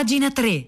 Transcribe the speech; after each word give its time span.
Pagina 0.00 0.30
3. 0.30 0.64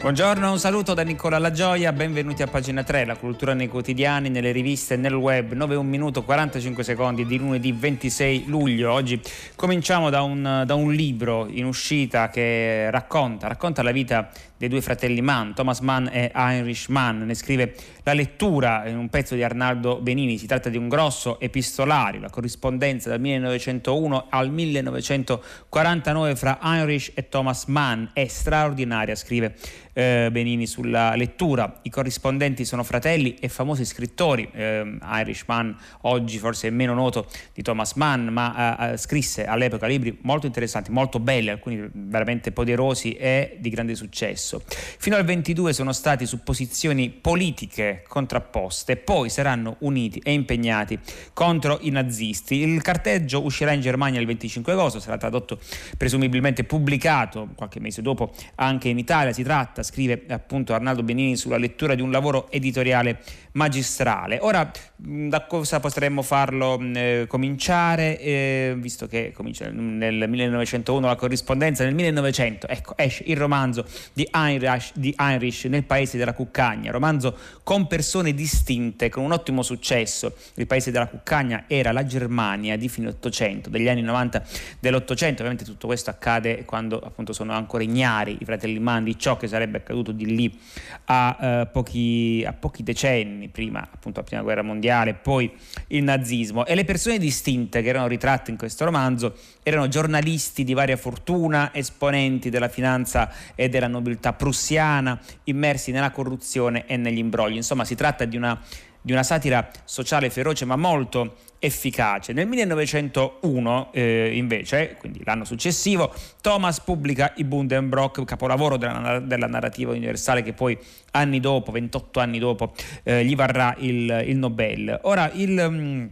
Buongiorno, 0.00 0.50
un 0.50 0.58
saluto 0.58 0.94
da 0.94 1.02
Nicola 1.02 1.38
La 1.38 1.52
Gioia, 1.52 1.92
benvenuti 1.92 2.42
a 2.42 2.48
pagina 2.48 2.82
3, 2.82 3.04
la 3.04 3.14
cultura 3.14 3.54
nei 3.54 3.68
quotidiani, 3.68 4.28
nelle 4.30 4.50
riviste 4.50 4.96
nel 4.96 5.14
web, 5.14 5.52
9 5.52 5.76
1 5.76 5.88
minuto 5.88 6.24
45 6.24 6.82
secondi 6.82 7.24
di 7.24 7.38
lunedì 7.38 7.70
26 7.70 8.46
luglio. 8.46 8.90
Oggi 8.90 9.20
cominciamo 9.54 10.10
da 10.10 10.22
un, 10.22 10.64
da 10.66 10.74
un 10.74 10.92
libro 10.92 11.46
in 11.48 11.66
uscita 11.66 12.28
che 12.30 12.90
racconta, 12.90 13.46
racconta 13.46 13.84
la 13.84 13.92
vita 13.92 14.28
dei 14.60 14.68
due 14.68 14.82
fratelli 14.82 15.22
Mann, 15.22 15.52
Thomas 15.52 15.80
Mann 15.80 16.06
e 16.08 16.30
Heinrich 16.34 16.88
Mann. 16.90 17.22
Ne 17.22 17.32
scrive 17.32 17.74
la 18.02 18.12
lettura 18.12 18.86
in 18.86 18.98
un 18.98 19.08
pezzo 19.08 19.34
di 19.34 19.42
Arnaldo 19.42 20.02
Benini. 20.02 20.36
Si 20.36 20.46
tratta 20.46 20.68
di 20.68 20.76
un 20.76 20.86
grosso 20.86 21.40
epistolario, 21.40 22.20
la 22.20 22.28
corrispondenza 22.28 23.08
dal 23.08 23.20
1901 23.20 24.26
al 24.28 24.50
1949 24.50 26.36
fra 26.36 26.58
Heinrich 26.60 27.12
e 27.14 27.30
Thomas 27.30 27.64
Mann 27.68 28.04
è 28.12 28.26
straordinaria, 28.26 29.14
scrive 29.14 29.54
eh, 29.94 30.28
Benini 30.30 30.66
sulla 30.66 31.14
lettura. 31.14 31.78
I 31.80 31.88
corrispondenti 31.88 32.66
sono 32.66 32.82
fratelli 32.82 33.36
e 33.40 33.48
famosi 33.48 33.86
scrittori. 33.86 34.46
Eh, 34.52 34.98
Heinrich 35.02 35.44
Mann 35.46 35.72
oggi 36.02 36.36
forse 36.36 36.68
è 36.68 36.70
meno 36.70 36.92
noto 36.92 37.26
di 37.54 37.62
Thomas 37.62 37.94
Mann, 37.94 38.28
ma 38.28 38.76
eh, 38.78 38.92
eh 38.92 38.96
scrisse 38.98 39.46
all'epoca 39.46 39.86
libri 39.86 40.18
molto 40.20 40.44
interessanti, 40.44 40.90
molto 40.90 41.18
belli, 41.18 41.48
alcuni 41.48 41.88
veramente 41.90 42.52
poderosi 42.52 43.14
e 43.14 43.56
di 43.58 43.70
grande 43.70 43.94
successo 43.94 44.49
stesso. 44.50 44.62
Fino 44.66 45.16
al 45.16 45.24
22 45.24 45.72
sono 45.72 45.92
stati 45.92 46.26
su 46.26 46.42
posizioni 46.42 47.10
politiche 47.10 48.02
contrapposte, 48.08 48.96
poi 48.96 49.30
saranno 49.30 49.76
uniti 49.80 50.20
e 50.24 50.32
impegnati 50.32 50.98
contro 51.32 51.78
i 51.82 51.90
nazisti. 51.90 52.56
Il 52.56 52.82
carteggio 52.82 53.44
uscirà 53.44 53.72
in 53.72 53.80
Germania 53.80 54.18
il 54.18 54.26
25 54.26 54.72
agosto, 54.72 54.98
sarà 54.98 55.16
tradotto 55.16 55.58
presumibilmente 55.96 56.64
pubblicato 56.64 57.48
qualche 57.54 57.80
mese 57.80 58.02
dopo 58.02 58.32
anche 58.56 58.88
in 58.88 58.98
Italia. 58.98 59.32
Si 59.32 59.42
tratta, 59.42 59.82
scrive 59.82 60.24
appunto 60.28 60.74
Arnaldo 60.74 61.02
Benini, 61.02 61.36
sulla 61.36 61.58
lettura 61.58 61.94
di 61.94 62.02
un 62.02 62.10
lavoro 62.10 62.50
editoriale 62.50 63.20
magistrale. 63.52 64.38
Ora, 64.40 64.70
da 64.96 65.46
cosa 65.46 65.80
potremmo 65.80 66.22
farlo 66.22 66.78
eh, 66.94 67.24
cominciare, 67.28 68.18
eh, 68.20 68.74
visto 68.76 69.06
che 69.06 69.32
comincia 69.34 69.68
nel 69.70 70.28
1901 70.28 71.06
la 71.06 71.16
corrispondenza, 71.16 71.84
nel 71.84 71.94
1900 71.94 72.68
ecco, 72.68 72.96
esce 72.96 73.24
il 73.26 73.36
romanzo 73.36 73.84
di 74.12 74.26
Heinrich, 74.46 74.92
di 74.94 75.14
Heinrich 75.16 75.64
nel 75.64 75.84
paese 75.84 76.16
della 76.16 76.32
Cuccagna, 76.32 76.90
romanzo 76.90 77.36
con 77.62 77.86
persone 77.86 78.34
distinte, 78.34 79.08
con 79.08 79.24
un 79.24 79.32
ottimo 79.32 79.62
successo. 79.62 80.34
Il 80.54 80.66
paese 80.66 80.90
della 80.90 81.06
Cuccagna 81.06 81.64
era 81.66 81.92
la 81.92 82.04
Germania 82.04 82.76
di 82.76 82.88
fine 82.88 83.08
800, 83.08 83.70
degli 83.70 83.88
anni 83.88 84.02
90 84.02 84.42
dell'Ottocento, 84.80 85.42
ovviamente 85.42 85.64
tutto 85.64 85.86
questo 85.86 86.10
accade 86.10 86.64
quando 86.64 86.98
appunto 86.98 87.32
sono 87.32 87.52
ancora 87.52 87.82
ignari 87.82 88.38
i 88.40 88.44
fratelli 88.44 88.78
Mann 88.78 89.04
di 89.04 89.18
ciò 89.18 89.36
che 89.36 89.46
sarebbe 89.46 89.78
accaduto 89.78 90.12
di 90.12 90.34
lì 90.34 90.58
a, 91.06 91.36
uh, 91.62 91.70
pochi, 91.70 92.44
a 92.46 92.52
pochi 92.52 92.82
decenni 92.82 93.48
prima 93.48 93.80
appunto 93.80 94.20
la 94.20 94.26
prima 94.26 94.42
guerra 94.42 94.62
mondiale, 94.62 95.14
poi 95.14 95.50
il 95.88 96.02
nazismo. 96.02 96.66
E 96.66 96.74
le 96.74 96.84
persone 96.84 97.18
distinte 97.18 97.82
che 97.82 97.88
erano 97.88 98.06
ritratte 98.06 98.50
in 98.50 98.56
questo 98.56 98.84
romanzo 98.84 99.36
erano 99.62 99.88
giornalisti 99.88 100.64
di 100.64 100.74
varia 100.74 100.96
fortuna, 100.96 101.74
esponenti 101.74 102.50
della 102.50 102.68
finanza 102.68 103.30
e 103.54 103.68
della 103.68 103.88
nobiltà 103.88 104.29
prussiana, 104.32 105.18
immersi 105.44 105.90
nella 105.90 106.10
corruzione 106.10 106.86
e 106.86 106.96
negli 106.96 107.18
imbrogli. 107.18 107.56
Insomma, 107.56 107.84
si 107.84 107.94
tratta 107.94 108.24
di 108.24 108.36
una, 108.36 108.60
di 109.00 109.12
una 109.12 109.22
satira 109.22 109.70
sociale 109.84 110.30
feroce 110.30 110.64
ma 110.64 110.76
molto 110.76 111.36
efficace. 111.60 112.32
Nel 112.32 112.46
1901, 112.48 113.92
eh, 113.92 114.32
invece, 114.34 114.96
quindi 114.98 115.20
l'anno 115.24 115.44
successivo, 115.44 116.12
Thomas 116.40 116.80
pubblica 116.80 117.32
i 117.36 117.44
Bundenbrock, 117.44 118.24
capolavoro 118.24 118.76
della, 118.76 119.20
della, 119.20 119.46
narrativa 119.46 119.92
universale 119.92 120.42
che 120.42 120.54
poi 120.54 120.76
anni 121.12 121.38
dopo, 121.38 121.70
28 121.70 122.18
anni 122.18 122.38
dopo, 122.38 122.72
eh, 123.02 123.24
gli 123.24 123.36
varrà 123.36 123.74
il, 123.78 124.24
il 124.26 124.36
Nobel. 124.36 124.98
Ora, 125.02 125.30
il... 125.34 125.66
Mm, 125.68 126.06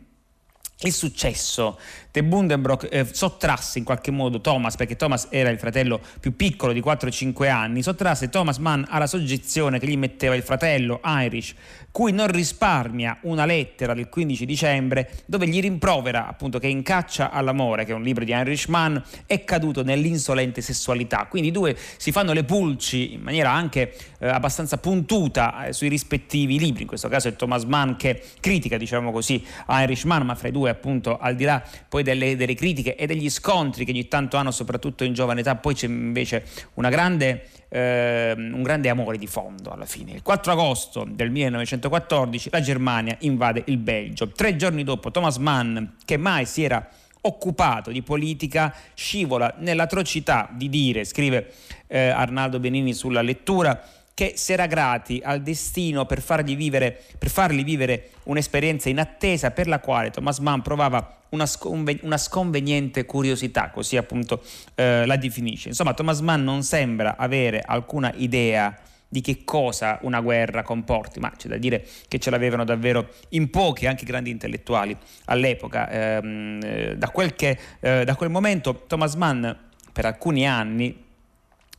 il 0.82 0.92
successo 0.92 1.76
De 2.18 2.24
Bundenbrock 2.24 2.88
eh, 2.90 3.06
sottrasse 3.08 3.78
in 3.78 3.84
qualche 3.84 4.10
modo 4.10 4.40
Thomas, 4.40 4.74
perché 4.74 4.96
Thomas 4.96 5.28
era 5.30 5.50
il 5.50 5.58
fratello 5.58 6.00
più 6.18 6.34
piccolo 6.34 6.72
di 6.72 6.80
4-5 6.80 7.48
anni, 7.48 7.80
sottrasse 7.80 8.28
Thomas 8.28 8.56
Mann 8.56 8.82
alla 8.88 9.06
soggezione 9.06 9.78
che 9.78 9.86
gli 9.86 9.96
metteva 9.96 10.34
il 10.34 10.42
fratello 10.42 11.00
Heinrich, 11.00 11.54
cui 11.92 12.10
non 12.10 12.26
risparmia 12.26 13.18
una 13.22 13.44
lettera 13.44 13.94
del 13.94 14.08
15 14.08 14.46
dicembre 14.46 15.10
dove 15.26 15.46
gli 15.46 15.60
rimprovera 15.60 16.26
appunto 16.26 16.58
che 16.58 16.66
in 16.66 16.82
caccia 16.82 17.30
all'amore, 17.30 17.84
che 17.84 17.92
è 17.92 17.94
un 17.94 18.02
libro 18.02 18.24
di 18.24 18.32
Heinrich 18.32 18.66
Mann, 18.66 18.96
è 19.24 19.44
caduto 19.44 19.84
nell'insolente 19.84 20.60
sessualità. 20.60 21.26
Quindi 21.30 21.50
i 21.50 21.52
due 21.52 21.76
si 21.98 22.10
fanno 22.10 22.32
le 22.32 22.42
pulci 22.42 23.14
in 23.14 23.20
maniera 23.20 23.52
anche 23.52 23.94
eh, 24.18 24.26
abbastanza 24.26 24.78
puntuta 24.78 25.66
eh, 25.66 25.72
sui 25.72 25.88
rispettivi 25.88 26.58
libri, 26.58 26.82
in 26.82 26.88
questo 26.88 27.08
caso 27.08 27.28
è 27.28 27.36
Thomas 27.36 27.62
Mann 27.62 27.94
che 27.94 28.22
critica, 28.40 28.76
diciamo 28.76 29.12
così, 29.12 29.44
Heinrich 29.68 30.04
Mann, 30.04 30.22
ma 30.22 30.34
fra 30.34 30.48
i 30.48 30.52
due 30.52 30.70
appunto 30.70 31.16
al 31.18 31.36
di 31.36 31.44
là 31.44 31.62
poi 31.88 32.02
delle, 32.08 32.36
delle 32.36 32.54
critiche 32.54 32.96
e 32.96 33.06
degli 33.06 33.28
scontri 33.28 33.84
che 33.84 33.90
ogni 33.90 34.08
tanto 34.08 34.36
hanno 34.38 34.50
soprattutto 34.50 35.04
in 35.04 35.12
giovane 35.12 35.40
età, 35.40 35.56
poi 35.56 35.74
c'è 35.74 35.86
invece 35.86 36.44
una 36.74 36.88
grande 36.88 37.48
eh, 37.70 38.32
un 38.34 38.62
grande 38.62 38.88
amore 38.88 39.18
di 39.18 39.26
fondo 39.26 39.70
alla 39.70 39.84
fine. 39.84 40.12
Il 40.12 40.22
4 40.22 40.52
agosto 40.52 41.06
del 41.06 41.30
1914 41.30 42.48
la 42.50 42.60
Germania 42.60 43.16
invade 43.20 43.62
il 43.66 43.76
Belgio. 43.76 44.28
Tre 44.28 44.56
giorni 44.56 44.84
dopo 44.84 45.10
Thomas 45.10 45.36
Mann, 45.36 45.84
che 46.04 46.16
mai 46.16 46.46
si 46.46 46.62
era 46.62 46.88
occupato 47.20 47.90
di 47.90 48.00
politica, 48.02 48.74
scivola 48.94 49.54
nell'atrocità 49.58 50.48
di 50.50 50.70
dire, 50.70 51.04
scrive 51.04 51.52
eh, 51.86 52.08
Arnaldo 52.08 52.58
Benini 52.58 52.94
sulla 52.94 53.20
lettura, 53.20 53.82
che 54.18 54.32
si 54.34 54.52
era 54.52 54.66
grati 54.66 55.20
al 55.22 55.42
destino 55.42 56.04
per 56.04 56.20
fargli 56.20 56.56
vivere, 56.56 57.00
per 57.16 57.30
fargli 57.30 57.62
vivere 57.62 58.08
un'esperienza 58.24 58.88
inattesa 58.88 59.52
per 59.52 59.68
la 59.68 59.78
quale 59.78 60.10
Thomas 60.10 60.40
Mann 60.40 60.58
provava 60.58 61.20
una, 61.28 61.46
sconven- 61.46 62.00
una 62.02 62.16
sconveniente 62.16 63.04
curiosità, 63.04 63.70
così 63.70 63.96
appunto 63.96 64.42
eh, 64.74 65.06
la 65.06 65.14
definisce. 65.14 65.68
Insomma, 65.68 65.94
Thomas 65.94 66.18
Mann 66.18 66.42
non 66.42 66.64
sembra 66.64 67.14
avere 67.16 67.62
alcuna 67.64 68.12
idea 68.16 68.76
di 69.06 69.20
che 69.20 69.44
cosa 69.44 70.00
una 70.02 70.20
guerra 70.20 70.64
comporti, 70.64 71.20
ma 71.20 71.30
c'è 71.36 71.46
da 71.46 71.56
dire 71.56 71.86
che 72.08 72.18
ce 72.18 72.30
l'avevano 72.30 72.64
davvero 72.64 73.10
in 73.28 73.50
pochi, 73.50 73.86
anche 73.86 74.04
grandi 74.04 74.30
intellettuali 74.30 74.96
all'epoca. 75.26 75.88
Ehm, 75.90 76.58
eh, 76.64 76.96
da, 76.96 77.08
quel 77.10 77.36
che, 77.36 77.56
eh, 77.78 78.02
da 78.04 78.16
quel 78.16 78.30
momento 78.30 78.82
Thomas 78.88 79.14
Mann 79.14 79.48
per 79.92 80.06
alcuni 80.06 80.44
anni, 80.44 81.06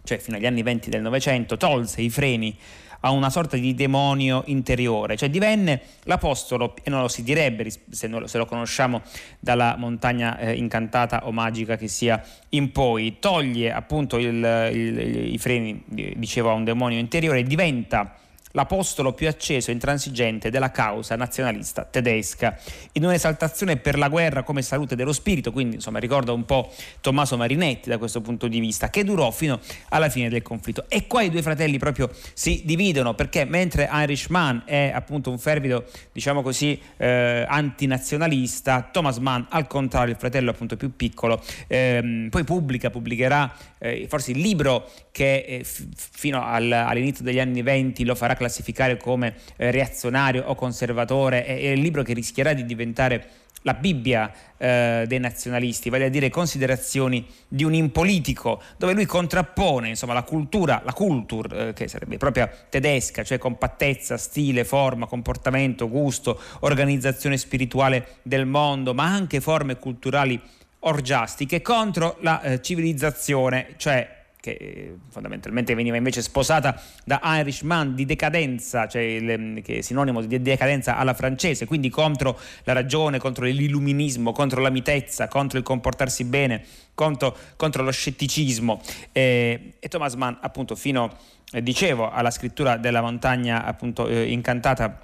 cioè 0.04 0.18
fino 0.20 0.38
agli 0.38 0.46
anni 0.46 0.64
20 0.64 0.90
del 0.90 1.02
Novecento, 1.02 1.58
tolse 1.58 2.02
i 2.02 2.10
freni 2.10 2.58
a 3.02 3.12
una 3.12 3.30
sorta 3.30 3.56
di 3.56 3.74
demonio 3.76 4.44
interiore, 4.48 5.16
cioè 5.16 5.30
divenne 5.30 5.82
l'apostolo, 6.04 6.76
e 6.84 6.90
non 6.90 7.02
lo 7.02 7.08
si 7.08 7.24
direbbe 7.24 7.72
se, 7.90 8.08
lo, 8.08 8.28
se 8.28 8.38
lo 8.38 8.46
conosciamo 8.46 9.02
dalla 9.40 9.76
montagna 9.78 10.38
eh, 10.38 10.54
incantata 10.54 11.26
o 11.26 11.32
magica 11.32 11.78
che 11.78 11.88
sia 11.88 12.22
in 12.50 12.72
poi, 12.72 13.18
toglie 13.20 13.72
appunto 13.72 14.18
il, 14.18 14.70
il, 14.74 15.34
i 15.34 15.38
freni, 15.38 15.82
dicevo, 15.86 16.50
a 16.50 16.54
un 16.54 16.66
demonio 16.66 17.00
interiore 17.00 17.44
diventa 17.44 18.19
l'apostolo 18.52 19.14
più 19.14 19.28
acceso 19.28 19.70
e 19.70 19.74
intransigente 19.74 20.50
della 20.50 20.72
causa 20.72 21.16
nazionalista 21.16 21.84
tedesca, 21.84 22.58
in 22.94 23.06
un'esaltazione 23.06 23.78
per 23.78 23.98
la 23.98 24.10
guerra 24.10 24.44
come 24.44 24.62
salute 24.62 24.96
dello 24.96 25.14
spirito, 25.14 25.52
quindi 25.52 25.76
insomma 25.76 26.00
ricorda 26.00 26.32
un 26.32 26.46
po' 26.46 26.72
Tommaso 27.02 27.38
Marinetti 27.38 27.90
da 27.90 27.98
questo 27.98 28.22
punto 28.22 28.48
di 28.48 28.60
vista, 28.60 28.90
che 28.90 29.04
durò 29.04 29.32
fino 29.32 29.60
alla 29.90 30.10
fine 30.10 30.30
del 30.30 30.42
conflitto. 30.42 30.86
E 30.88 31.08
qua 31.08 31.22
i 31.22 31.30
due 31.30 31.42
fratelli 31.42 31.78
proprio 31.78 32.10
si 32.34 32.64
dividono 32.66 33.14
perché 33.14 33.46
mentre 33.46 33.90
Heinrich 33.92 34.30
Mann 34.30 34.60
è 34.66 34.92
appunto 34.94 35.30
un 35.30 35.38
fervido, 35.38 35.86
diciamo 36.12 36.42
così, 36.42 36.80
eh, 36.98 37.46
antinazionalista, 37.48 38.90
Thomas 38.92 39.18
Mann 39.18 39.44
al 39.50 39.68
contrario, 39.68 40.14
il 40.14 40.20
fratello 40.20 40.52
appunto 40.52 40.76
più 40.76 40.96
piccolo, 40.96 41.42
ehm, 41.68 42.30
poi 42.30 42.44
pubblica, 42.44 42.90
pubblicherà 42.90 43.54
eh, 43.80 44.08
forse 44.10 44.32
il 44.32 44.40
libro 44.40 44.90
che 45.12 45.46
eh, 45.48 45.64
f- 45.64 45.86
fino 45.96 46.44
al, 46.44 46.72
all'inizio 46.72 47.24
degli 47.24 47.40
anni 47.40 47.62
20 47.62 48.04
lo 48.04 48.16
farà 48.16 48.36
classificare 48.40 48.96
come 48.96 49.36
eh, 49.58 49.70
reazionario 49.70 50.46
o 50.46 50.56
conservatore, 50.56 51.46
è, 51.46 51.58
è 51.58 51.68
il 51.68 51.82
libro 51.82 52.02
che 52.02 52.14
rischierà 52.14 52.54
di 52.54 52.66
diventare 52.66 53.28
la 53.64 53.74
Bibbia 53.74 54.32
eh, 54.58 55.04
dei 55.06 55.20
nazionalisti, 55.20 55.90
vale 55.90 56.06
a 56.06 56.10
dire 56.10 56.30
considerazioni 56.30 57.28
di 57.46 57.66
un 57.66 57.74
impolitico, 57.74 58.62
dove 58.78 58.94
lui 58.94 59.06
contrappone 59.06 59.90
insomma, 59.90 60.14
la 60.14 60.24
cultura, 60.24 60.82
la 60.86 60.94
culture, 60.94 61.70
eh, 61.70 61.74
che 61.74 61.90
sarebbe 61.90 62.18
proprio 62.18 62.50
tedesca, 62.70 63.24
cioè 63.24 63.38
compattezza, 63.38 64.18
stile, 64.18 64.64
forma, 64.64 65.08
comportamento, 65.08 65.90
gusto, 65.90 66.40
organizzazione 66.62 67.38
spirituale 67.38 68.20
del 68.22 68.46
mondo, 68.46 68.94
ma 68.94 69.04
anche 69.04 69.42
forme 69.42 69.78
culturali 69.78 70.42
orgiastiche 70.80 71.62
contro 71.62 72.18
la 72.22 72.42
eh, 72.42 72.62
civilizzazione, 72.62 73.74
cioè 73.76 74.19
che 74.42 74.52
eh, 74.52 74.96
fondamentalmente 75.10 75.76
veniva 75.76 75.98
invece 75.98 76.22
sposata 76.22 76.82
da 77.04 77.20
Irishman 77.24 77.94
di 77.94 78.06
decadenza, 78.06 78.88
cioè 78.88 79.02
il, 79.02 79.62
che 79.62 79.80
è 79.80 79.82
sinonimo 79.82 80.22
di 80.22 80.42
decadenza 80.42 80.98
alla 80.98 81.14
francese, 81.14 81.66
quindi 81.66 81.90
contro 81.90 82.40
la 82.64 82.74
ragione, 82.74 83.20
contro 83.20 83.46
l'illuminismo, 83.46 84.32
contro 84.32 84.62
la 84.62 84.70
mitezza, 84.70 85.28
contro 85.28 85.58
il 85.58 85.64
comportarsi 85.64 86.24
bene, 86.24 86.64
contro, 86.94 87.36
contro 87.58 87.84
lo 87.84 87.92
scetticismo. 87.92 88.82
Eh, 89.12 89.74
e 89.80 89.88
Thomas 89.90 90.14
Mann, 90.14 90.36
appunto, 90.40 90.76
fino, 90.76 91.18
eh, 91.52 91.62
dicevo, 91.62 92.10
alla 92.10 92.32
scrittura 92.32 92.78
della 92.78 93.02
montagna 93.02 93.66
appunto, 93.66 94.08
eh, 94.08 94.32
incantata, 94.32 95.00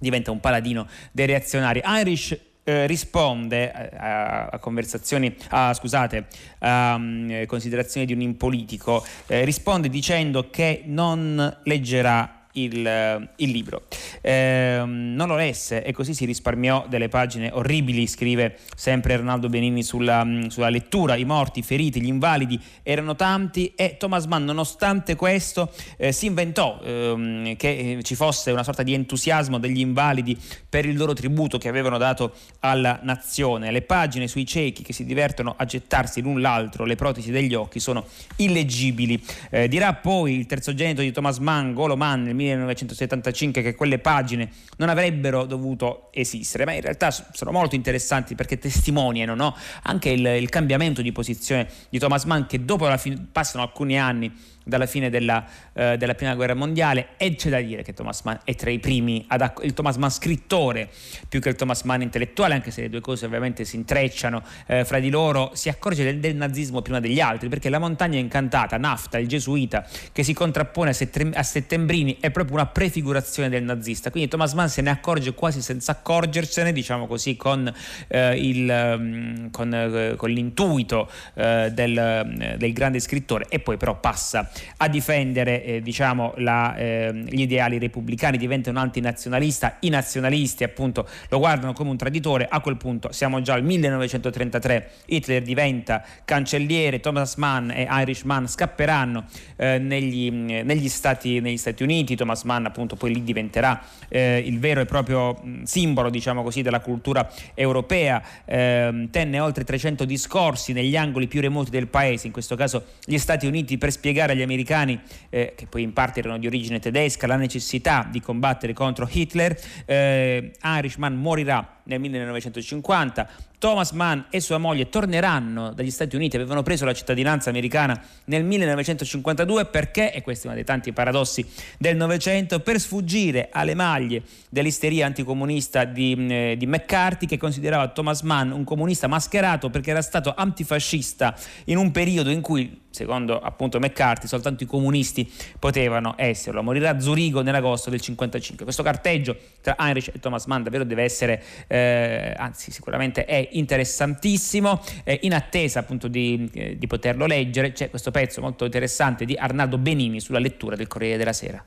diventa 0.00 0.32
un 0.32 0.40
paladino 0.40 0.88
dei 1.12 1.26
reazionari. 1.26 1.80
Irish 1.84 2.36
eh, 2.64 2.86
risponde 2.86 3.72
eh, 3.72 3.96
a, 3.96 4.46
a, 4.46 4.58
conversazioni, 4.58 5.34
a, 5.50 5.72
scusate, 5.74 6.26
a 6.60 6.94
um, 6.94 7.46
considerazioni 7.46 8.06
di 8.06 8.12
un 8.12 8.20
impolitico, 8.20 9.04
eh, 9.26 9.44
risponde 9.44 9.88
dicendo 9.88 10.50
che 10.50 10.82
non 10.86 11.58
leggerà 11.64 12.39
il, 12.52 12.86
eh, 12.86 13.28
il 13.36 13.50
libro. 13.50 13.82
Eh, 14.20 14.82
non 14.84 15.28
lo 15.28 15.36
lesse 15.36 15.84
e 15.84 15.92
così 15.92 16.14
si 16.14 16.24
risparmiò 16.24 16.86
delle 16.88 17.08
pagine 17.08 17.50
orribili, 17.52 18.06
scrive 18.06 18.58
sempre 18.74 19.14
Arnaldo 19.14 19.48
Benini 19.48 19.82
sulla, 19.82 20.24
mm, 20.24 20.46
sulla, 20.46 20.68
lettura. 20.68 21.14
I 21.16 21.24
morti, 21.24 21.60
i 21.60 21.62
feriti, 21.62 22.00
gli 22.00 22.08
invalidi 22.08 22.60
erano 22.82 23.14
tanti 23.14 23.72
e 23.74 23.96
Thomas 23.98 24.24
Mann, 24.26 24.44
nonostante 24.44 25.16
questo, 25.16 25.72
eh, 25.96 26.12
si 26.12 26.26
inventò 26.26 26.80
ehm, 26.82 27.56
che 27.56 28.00
ci 28.02 28.14
fosse 28.14 28.50
una 28.50 28.64
sorta 28.64 28.82
di 28.82 28.94
entusiasmo 28.94 29.58
degli 29.58 29.80
invalidi 29.80 30.36
per 30.68 30.86
il 30.86 30.96
loro 30.96 31.12
tributo 31.12 31.58
che 31.58 31.68
avevano 31.68 31.98
dato 31.98 32.34
alla 32.60 32.98
nazione. 33.02 33.70
Le 33.70 33.82
pagine 33.82 34.28
sui 34.28 34.46
ciechi 34.46 34.82
che 34.82 34.92
si 34.92 35.04
divertono 35.04 35.54
a 35.56 35.64
gettarsi 35.64 36.20
l'un 36.20 36.40
l'altro 36.40 36.84
le 36.84 36.96
protesi 36.96 37.30
degli 37.30 37.54
occhi 37.54 37.80
sono 37.80 38.06
illeggibili. 38.36 39.22
Eh, 39.50 39.68
dirà 39.68 39.94
poi 39.94 40.36
il 40.36 40.46
terzogenito 40.46 41.00
di 41.00 41.12
Thomas 41.12 41.38
Mann, 41.38 41.72
Golo 41.72 41.96
Mann, 41.96 42.22
nel 42.22 42.34
1975 42.40 43.62
che 43.62 43.74
quelle 43.74 43.98
pagine 43.98 44.50
non 44.76 44.88
avrebbero 44.88 45.44
dovuto 45.44 46.08
esistere, 46.12 46.64
ma 46.64 46.72
in 46.72 46.80
realtà 46.80 47.10
sono 47.10 47.52
molto 47.52 47.74
interessanti 47.74 48.34
perché 48.34 48.58
testimoniano 48.58 49.34
no? 49.34 49.56
anche 49.82 50.10
il, 50.10 50.24
il, 50.24 50.48
cambiamento 50.48 51.02
di 51.02 51.12
posizione 51.12 51.68
di 51.88 51.98
Thomas 51.98 52.24
Mann 52.24 52.46
che 52.46 52.64
dopo 52.64 52.86
la 52.88 52.96
fine, 52.96 53.26
passano 53.30 53.62
alcuni 53.62 53.98
anni 53.98 54.32
dalla 54.64 54.86
fine 54.86 55.10
della, 55.10 55.44
eh, 55.72 55.96
della, 55.96 56.14
prima 56.14 56.34
guerra 56.34 56.54
mondiale. 56.54 57.08
E 57.16 57.34
c'è 57.34 57.50
da 57.50 57.60
dire 57.60 57.82
che 57.82 57.92
Thomas 57.92 58.22
Mann 58.22 58.36
è 58.44 58.54
tra 58.54 58.70
i 58.70 58.78
primi 58.78 59.24
ad 59.28 59.52
il 59.62 59.74
Thomas 59.74 59.96
Mann 59.96 60.10
scrittore 60.10 60.88
più 61.28 61.40
che 61.40 61.48
il 61.48 61.56
Thomas 61.56 61.82
Mann 61.82 62.02
intellettuale 62.02 62.54
anche 62.54 62.70
se 62.70 62.82
le 62.82 62.90
due 62.90 63.00
cose 63.00 63.26
ovviamente 63.26 63.64
si 63.64 63.76
intrecciano 63.76 64.42
eh, 64.66 64.84
fra 64.84 65.00
di 65.00 65.10
loro 65.10 65.50
si 65.54 65.68
accorge 65.68 66.04
del, 66.04 66.18
del, 66.18 66.36
nazismo 66.36 66.82
prima 66.82 67.00
degli 67.00 67.20
altri 67.20 67.48
perché 67.48 67.68
la 67.68 67.78
montagna 67.78 68.18
incantata 68.18 68.76
Nafta 68.76 69.18
il 69.18 69.26
gesuita 69.26 69.86
che 70.12 70.22
si 70.22 70.32
contrappone 70.32 70.90
a, 70.90 70.92
settem- 70.92 71.34
a 71.34 71.42
Settembrini 71.42 72.18
è 72.20 72.30
proprio 72.30 72.56
una 72.56 72.66
prefigurazione 72.66 73.48
del 73.48 73.62
nazista. 73.62 74.10
Quindi 74.10 74.28
Thomas 74.28 74.52
Mann 74.52 74.66
se 74.66 74.82
ne 74.82 74.90
accorge 74.90 75.34
quasi 75.34 75.62
senza 75.62 75.92
accorgersene 75.92 76.72
diciamo 76.72 77.06
così 77.06 77.36
con, 77.36 77.72
eh, 78.08 78.36
il, 78.36 78.68
um, 78.68 79.50
con, 79.50 79.72
eh, 79.74 80.14
con 80.16 80.30
l'intuito 80.30 81.10
eh, 81.34 81.70
del, 81.72 82.56
del 82.56 82.72
grande 82.72 83.00
scrittore. 83.00 83.46
E 83.48 83.60
poi 83.60 83.76
però 83.76 83.98
passa 83.98 84.49
a 84.78 84.88
difendere 84.88 85.64
eh, 85.64 85.82
diciamo, 85.82 86.34
la, 86.36 86.76
eh, 86.76 87.12
gli 87.26 87.42
ideali 87.42 87.78
repubblicani, 87.78 88.36
diventa 88.38 88.70
un 88.70 88.76
antinazionalista, 88.76 89.76
i 89.80 89.88
nazionalisti 89.88 90.64
appunto 90.64 91.06
lo 91.28 91.38
guardano 91.38 91.72
come 91.72 91.90
un 91.90 91.96
traditore, 91.96 92.46
a 92.48 92.60
quel 92.60 92.76
punto 92.76 93.12
siamo 93.12 93.40
già 93.42 93.54
al 93.54 93.64
1933, 93.64 94.90
Hitler 95.06 95.42
diventa 95.42 96.04
cancelliere, 96.24 97.00
Thomas 97.00 97.36
Mann 97.36 97.70
e 97.70 97.86
Irish 97.90 98.22
Mann 98.22 98.46
scapperanno 98.46 99.24
eh, 99.56 99.78
negli, 99.78 100.30
negli, 100.30 100.88
Stati, 100.88 101.40
negli, 101.40 101.56
Stati, 101.56 101.82
Uniti, 101.82 102.16
Thomas 102.16 102.42
Mann 102.44 102.66
appunto 102.66 102.96
poi 102.96 103.14
lì 103.14 103.22
diventerà 103.22 103.82
eh, 104.08 104.42
il 104.44 104.58
vero 104.58 104.80
e 104.80 104.84
proprio 104.84 105.40
simbolo 105.64 106.10
diciamo 106.10 106.42
così 106.42 106.62
della 106.62 106.80
cultura 106.80 107.30
europea, 107.54 108.22
ehm, 108.44 109.10
tenne 109.10 109.40
oltre 109.40 109.64
300 109.64 110.04
discorsi 110.04 110.72
negli 110.72 110.96
angoli 110.96 111.26
più 111.26 111.40
remoti 111.40 111.70
del 111.70 111.88
paese, 111.88 112.26
in 112.26 112.32
questo 112.32 112.56
caso 112.56 112.84
gli 113.04 113.18
Stati 113.18 113.46
Uniti 113.46 113.78
per 113.78 113.90
spiegare 113.90 114.32
agli 114.32 114.39
americani, 114.42 115.00
eh, 115.28 115.54
che 115.56 115.66
poi 115.66 115.82
in 115.82 115.92
parte 115.92 116.20
erano 116.20 116.38
di 116.38 116.46
origine 116.46 116.78
tedesca, 116.78 117.26
la 117.26 117.36
necessità 117.36 118.06
di 118.10 118.20
combattere 118.20 118.72
contro 118.72 119.08
Hitler. 119.10 119.58
Eh, 119.84 120.52
Irishman 120.62 121.14
morirà 121.14 121.80
nel 121.84 122.00
1950. 122.00 123.28
Thomas 123.60 123.90
Mann 123.90 124.20
e 124.30 124.40
sua 124.40 124.56
moglie 124.56 124.88
torneranno 124.88 125.74
dagli 125.74 125.90
Stati 125.90 126.16
Uniti, 126.16 126.36
avevano 126.36 126.62
preso 126.62 126.86
la 126.86 126.94
cittadinanza 126.94 127.50
americana 127.50 128.02
nel 128.24 128.42
1952 128.42 129.66
perché, 129.66 130.14
e 130.14 130.22
questo 130.22 130.44
è 130.44 130.46
uno 130.46 130.56
dei 130.56 130.64
tanti 130.64 130.94
paradossi 130.94 131.46
del 131.76 131.94
Novecento, 131.94 132.60
per 132.60 132.80
sfuggire 132.80 133.50
alle 133.52 133.74
maglie 133.74 134.22
dell'isteria 134.48 135.04
anticomunista 135.04 135.84
di, 135.84 136.16
eh, 136.30 136.54
di 136.56 136.66
McCarthy 136.66 137.26
che 137.26 137.36
considerava 137.36 137.88
Thomas 137.88 138.22
Mann 138.22 138.50
un 138.50 138.64
comunista 138.64 139.08
mascherato 139.08 139.68
perché 139.68 139.90
era 139.90 140.00
stato 140.00 140.32
antifascista 140.34 141.36
in 141.64 141.76
un 141.76 141.90
periodo 141.90 142.30
in 142.30 142.40
cui 142.40 142.88
secondo 142.90 143.38
appunto 143.38 143.78
McCarthy, 143.78 144.26
soltanto 144.26 144.64
i 144.64 144.66
comunisti 144.66 145.30
potevano 145.58 146.14
esserlo. 146.16 146.62
Morirà 146.62 146.90
a 146.90 147.00
Zurigo 147.00 147.40
nell'agosto 147.40 147.88
del 147.88 148.00
1955. 148.00 148.64
Questo 148.64 148.82
carteggio 148.82 149.36
tra 149.60 149.76
Heinrich 149.78 150.08
e 150.14 150.18
Thomas 150.18 150.46
Mann 150.46 150.62
davvero 150.62 150.84
deve 150.84 151.04
essere, 151.04 151.42
eh, 151.68 152.34
anzi 152.36 152.72
sicuramente 152.72 153.24
è 153.24 153.48
interessantissimo, 153.52 154.80
eh, 155.04 155.20
in 155.22 155.34
attesa 155.34 155.80
appunto 155.80 156.08
di, 156.08 156.48
eh, 156.52 156.78
di 156.78 156.86
poterlo 156.86 157.26
leggere 157.26 157.72
c'è 157.72 157.90
questo 157.90 158.10
pezzo 158.10 158.40
molto 158.40 158.64
interessante 158.64 159.24
di 159.24 159.34
Arnaldo 159.34 159.78
Benini 159.78 160.20
sulla 160.20 160.38
lettura 160.38 160.76
del 160.76 160.86
Corriere 160.86 161.16
della 161.16 161.32
Sera. 161.32 161.64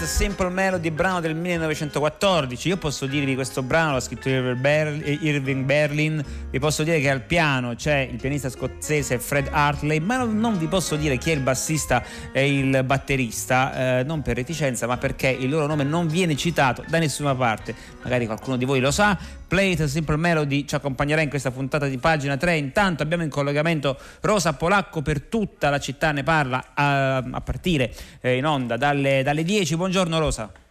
It 0.00 0.04
Simple 0.04 0.48
Melody, 0.48 0.90
brano 0.90 1.18
del 1.20 1.34
1914. 1.34 2.68
Io 2.68 2.76
posso 2.76 3.06
dirvi 3.06 3.34
questo 3.34 3.62
brano 3.62 3.94
l'ha 3.94 4.00
scritto 4.00 4.28
Irving 4.28 5.64
Berlin. 5.64 6.24
Vi 6.50 6.58
posso 6.60 6.84
dire 6.84 7.00
che 7.00 7.10
al 7.10 7.22
piano 7.22 7.74
c'è 7.74 8.08
il 8.10 8.16
pianista 8.16 8.48
scozzese 8.48 9.18
Fred 9.18 9.48
Hartley, 9.50 9.98
ma 9.98 10.22
non 10.22 10.56
vi 10.56 10.66
posso 10.66 10.94
dire 10.94 11.18
chi 11.18 11.30
è 11.30 11.34
il 11.34 11.40
bassista 11.40 12.04
e 12.32 12.58
il 12.58 12.84
batterista, 12.84 13.98
eh, 13.98 14.04
non 14.04 14.22
per 14.22 14.36
reticenza, 14.36 14.86
ma 14.86 14.96
perché 14.98 15.28
il 15.28 15.48
loro 15.48 15.66
nome 15.66 15.82
non 15.82 16.06
viene 16.06 16.36
citato 16.36 16.84
da 16.86 16.98
nessuna 16.98 17.34
parte. 17.34 17.74
Magari 18.02 18.26
qualcuno 18.26 18.56
di 18.56 18.64
voi 18.64 18.78
lo 18.78 18.92
sa. 18.92 19.18
Play 19.48 19.72
It 19.72 19.84
Simple 19.84 20.16
Melody 20.16 20.66
ci 20.66 20.74
accompagnerà 20.74 21.22
in 21.22 21.30
questa 21.30 21.50
puntata 21.50 21.86
di 21.86 21.96
pagina 21.96 22.36
3. 22.36 22.56
Intanto 22.56 23.02
abbiamo 23.02 23.22
in 23.22 23.30
collegamento 23.30 23.98
Rosa 24.20 24.52
Polacco 24.52 25.00
per 25.00 25.22
tutta 25.22 25.70
la 25.70 25.80
città 25.80 26.12
ne 26.12 26.22
parla 26.22 26.72
a, 26.74 27.16
a 27.16 27.40
partire 27.40 27.92
eh, 28.20 28.36
in 28.36 28.44
onda 28.44 28.76
dalle, 28.76 29.22
dalle 29.22 29.42
10. 29.42 29.76
Buongiorno 29.76 30.18
Rosa. 30.18 30.67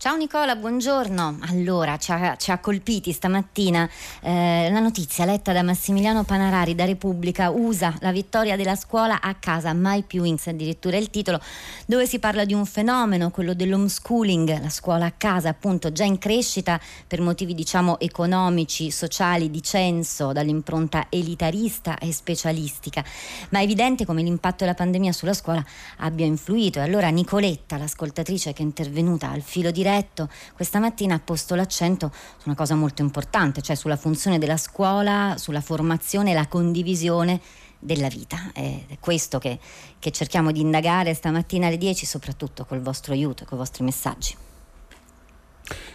Ciao 0.00 0.16
Nicola, 0.16 0.56
buongiorno. 0.56 1.40
Allora, 1.48 1.98
ci 1.98 2.10
ha, 2.10 2.34
ci 2.36 2.50
ha 2.50 2.58
colpiti 2.58 3.12
stamattina 3.12 3.86
eh, 4.22 4.68
la 4.70 4.80
notizia 4.80 5.26
letta 5.26 5.52
da 5.52 5.62
Massimiliano 5.62 6.24
Panarari 6.24 6.74
da 6.74 6.86
Repubblica, 6.86 7.50
USA 7.50 7.94
la 8.00 8.10
vittoria 8.10 8.56
della 8.56 8.76
scuola 8.76 9.20
a 9.20 9.34
casa, 9.34 9.74
mai 9.74 10.02
più 10.02 10.22
Wings, 10.22 10.46
addirittura 10.46 10.96
il 10.96 11.10
titolo, 11.10 11.38
dove 11.84 12.06
si 12.06 12.18
parla 12.18 12.46
di 12.46 12.54
un 12.54 12.64
fenomeno, 12.64 13.30
quello 13.30 13.52
dell'homeschooling, 13.52 14.62
la 14.62 14.70
scuola 14.70 15.04
a 15.04 15.12
casa 15.16 15.50
appunto 15.50 15.92
già 15.92 16.04
in 16.04 16.16
crescita 16.18 16.80
per 17.06 17.20
motivi 17.20 17.54
diciamo 17.54 17.98
economici, 18.00 18.90
sociali, 18.90 19.50
di 19.50 19.62
censo, 19.62 20.32
dall'impronta 20.32 21.06
elitarista 21.10 21.98
e 21.98 22.12
specialistica, 22.12 23.04
ma 23.50 23.58
è 23.60 23.62
evidente 23.62 24.06
come 24.06 24.22
l'impatto 24.22 24.58
della 24.60 24.74
pandemia 24.74 25.12
sulla 25.12 25.34
scuola 25.34 25.62
abbia 25.98 26.24
influito. 26.24 26.78
E 26.78 26.82
allora 26.82 27.08
Nicoletta, 27.08 27.76
l'ascoltatrice 27.76 28.52
che 28.52 28.62
è 28.62 28.64
intervenuta 28.64 29.30
al 29.30 29.42
filo 29.42 29.69
diretto, 29.70 29.88
diretto, 29.90 30.28
questa 30.54 30.78
mattina 30.78 31.14
ha 31.14 31.20
posto 31.20 31.54
l'accento 31.54 32.12
su 32.12 32.46
una 32.48 32.56
cosa 32.56 32.74
molto 32.74 33.02
importante, 33.02 33.62
cioè 33.62 33.76
sulla 33.76 33.96
funzione 33.96 34.38
della 34.38 34.56
scuola, 34.56 35.34
sulla 35.36 35.60
formazione 35.60 36.30
e 36.30 36.34
la 36.34 36.46
condivisione 36.46 37.40
della 37.78 38.08
vita. 38.08 38.50
È 38.52 38.98
questo 39.00 39.38
che, 39.38 39.58
che 39.98 40.10
cerchiamo 40.10 40.52
di 40.52 40.60
indagare 40.60 41.14
stamattina 41.14 41.66
alle 41.66 41.78
10, 41.78 42.06
soprattutto 42.06 42.64
col 42.64 42.80
vostro 42.80 43.12
aiuto 43.12 43.42
e 43.42 43.46
con 43.46 43.56
i 43.58 43.60
vostri 43.60 43.84
messaggi. 43.84 44.36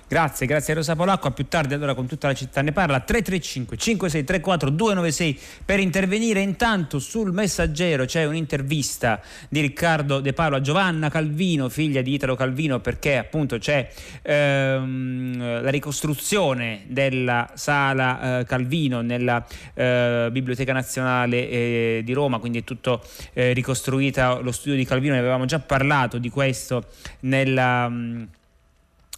Grazie, 0.07 0.45
grazie 0.45 0.73
a 0.73 0.75
Rosa 0.75 0.95
Polacco. 0.95 1.27
A 1.27 1.31
più 1.31 1.47
tardi 1.47 1.73
allora 1.73 1.95
con 1.95 2.05
tutta 2.05 2.27
la 2.27 2.35
città 2.35 2.61
ne 2.61 2.71
parla. 2.71 2.99
335 2.99 3.75
5634 3.75 4.69
296 4.69 5.39
per 5.65 5.79
intervenire. 5.79 6.41
Intanto 6.41 6.99
sul 6.99 7.33
messaggero 7.33 8.05
c'è 8.05 8.23
un'intervista 8.25 9.19
di 9.49 9.61
Riccardo 9.61 10.19
De 10.19 10.33
Paolo 10.33 10.57
a 10.57 10.61
Giovanna 10.61 11.09
Calvino, 11.09 11.69
figlia 11.69 12.03
di 12.03 12.13
Italo 12.13 12.35
Calvino, 12.35 12.79
perché 12.81 13.17
appunto 13.17 13.57
c'è 13.57 13.89
ehm, 14.21 15.63
la 15.63 15.71
ricostruzione 15.71 16.83
della 16.85 17.49
sala 17.55 18.39
eh, 18.39 18.45
Calvino 18.45 19.01
nella 19.01 19.43
eh, 19.73 20.29
Biblioteca 20.31 20.71
Nazionale 20.71 21.49
eh, 21.49 22.01
di 22.05 22.13
Roma, 22.13 22.37
quindi 22.37 22.59
è 22.59 22.63
tutto 22.63 23.01
eh, 23.33 23.53
ricostruita 23.53 24.35
lo 24.35 24.51
studio 24.51 24.77
di 24.77 24.85
Calvino, 24.85 25.13
ne 25.13 25.19
avevamo 25.19 25.45
già 25.45 25.57
parlato 25.57 26.19
di 26.19 26.29
questo 26.29 26.85
nella... 27.21 27.89
Mh, 27.89 28.27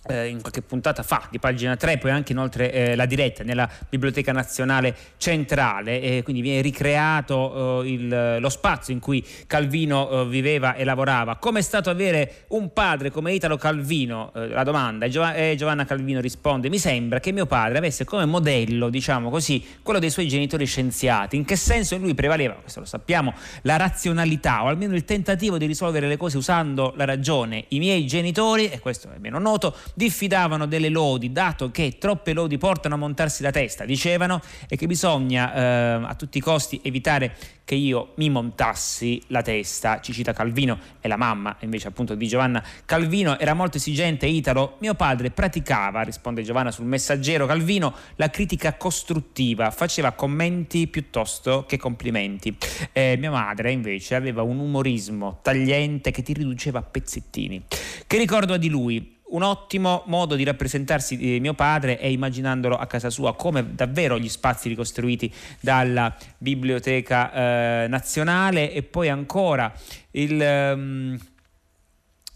eh, 0.07 0.27
in 0.27 0.41
qualche 0.41 0.61
puntata 0.61 1.03
fa 1.03 1.27
di 1.29 1.39
pagina 1.39 1.75
3, 1.75 1.97
poi 1.97 2.11
anche 2.11 2.31
inoltre 2.31 2.71
eh, 2.71 2.95
la 2.95 3.05
diretta 3.05 3.43
nella 3.43 3.69
Biblioteca 3.89 4.31
Nazionale 4.31 4.95
Centrale, 5.17 6.01
e 6.01 6.23
quindi 6.23 6.41
viene 6.41 6.61
ricreato 6.61 7.83
eh, 7.83 7.91
il, 7.91 8.37
lo 8.39 8.49
spazio 8.49 8.93
in 8.93 8.99
cui 8.99 9.25
Calvino 9.45 10.09
eh, 10.09 10.25
viveva 10.27 10.75
e 10.75 10.83
lavorava. 10.83 11.37
Come 11.37 11.59
è 11.59 11.61
stato 11.61 11.89
avere 11.89 12.45
un 12.49 12.71
padre 12.73 13.11
come 13.11 13.33
Italo 13.33 13.57
Calvino? 13.57 14.31
Eh, 14.33 14.47
la 14.47 14.63
domanda, 14.63 15.05
e 15.05 15.09
Giov- 15.09 15.55
Giovanna 15.55 15.85
Calvino 15.85 16.19
risponde, 16.19 16.69
mi 16.69 16.79
sembra 16.79 17.19
che 17.19 17.31
mio 17.31 17.45
padre 17.45 17.77
avesse 17.77 18.05
come 18.05 18.25
modello, 18.25 18.89
diciamo 18.89 19.29
così, 19.29 19.63
quello 19.83 19.99
dei 19.99 20.09
suoi 20.09 20.27
genitori 20.27 20.65
scienziati. 20.65 21.35
In 21.35 21.45
che 21.45 21.55
senso 21.55 21.95
in 21.95 22.01
lui 22.01 22.13
prevaleva, 22.13 22.53
questo 22.55 22.79
lo 22.79 22.85
sappiamo, 22.85 23.33
la 23.63 23.75
razionalità 23.77 24.63
o 24.63 24.67
almeno 24.67 24.95
il 24.95 25.05
tentativo 25.05 25.57
di 25.57 25.65
risolvere 25.65 26.07
le 26.07 26.17
cose 26.17 26.37
usando 26.37 26.93
la 26.95 27.05
ragione. 27.05 27.65
I 27.69 27.79
miei 27.79 28.05
genitori, 28.07 28.69
e 28.69 28.79
questo 28.79 29.09
è 29.09 29.17
meno 29.19 29.39
noto, 29.39 29.75
diffidavano 29.97 30.67
delle 30.67 30.89
lodi, 30.89 31.31
dato 31.31 31.71
che 31.71 31.97
troppe 31.97 32.31
lodi 32.31 32.59
portano 32.59 32.93
a 32.93 32.97
montarsi 32.99 33.41
la 33.41 33.49
testa, 33.49 33.83
dicevano, 33.83 34.39
e 34.69 34.75
che 34.75 34.85
bisogna 34.85 35.51
eh, 35.55 36.05
a 36.05 36.13
tutti 36.13 36.37
i 36.37 36.41
costi 36.41 36.79
evitare 36.83 37.35
che 37.65 37.73
io 37.73 38.13
mi 38.17 38.29
montassi 38.29 39.19
la 39.27 39.41
testa, 39.41 39.99
ci 39.99 40.13
cita 40.13 40.33
Calvino 40.33 40.77
e 41.01 41.07
la 41.07 41.17
mamma 41.17 41.57
invece 41.61 41.87
appunto 41.87 42.13
di 42.13 42.27
Giovanna 42.27 42.63
Calvino 42.85 43.39
era 43.39 43.55
molto 43.55 43.77
esigente 43.77 44.27
Italo, 44.27 44.77
mio 44.81 44.93
padre 44.93 45.31
praticava, 45.31 46.03
risponde 46.03 46.43
Giovanna 46.43 46.69
sul 46.69 46.85
messaggero 46.85 47.47
Calvino, 47.47 47.93
la 48.17 48.29
critica 48.29 48.75
costruttiva, 48.77 49.71
faceva 49.71 50.11
commenti 50.11 50.85
piuttosto 50.85 51.65
che 51.67 51.77
complimenti. 51.77 52.55
Eh, 52.93 53.15
mia 53.17 53.31
madre 53.31 53.71
invece 53.71 54.13
aveva 54.13 54.43
un 54.43 54.59
umorismo 54.59 55.39
tagliente 55.41 56.11
che 56.11 56.21
ti 56.21 56.33
riduceva 56.33 56.79
a 56.79 56.83
pezzettini. 56.83 57.63
Che 58.05 58.17
ricordo 58.17 58.57
di 58.57 58.69
lui? 58.69 59.15
Un 59.29 59.43
ottimo 59.43 60.03
modo 60.05 60.35
di 60.35 60.43
rappresentarsi 60.43 61.17
di 61.17 61.39
mio 61.39 61.53
padre 61.53 61.97
è 61.97 62.05
immaginandolo 62.05 62.77
a 62.77 62.85
casa 62.85 63.09
sua 63.09 63.35
come 63.35 63.75
davvero 63.75 64.17
gli 64.17 64.29
spazi 64.29 64.69
ricostruiti 64.69 65.33
dalla 65.59 66.15
Biblioteca 66.37 67.33
eh, 67.33 67.87
Nazionale 67.87 68.71
e 68.71 68.83
poi 68.83 69.09
ancora 69.09 69.71
il... 70.11 70.73
Um, 70.75 71.19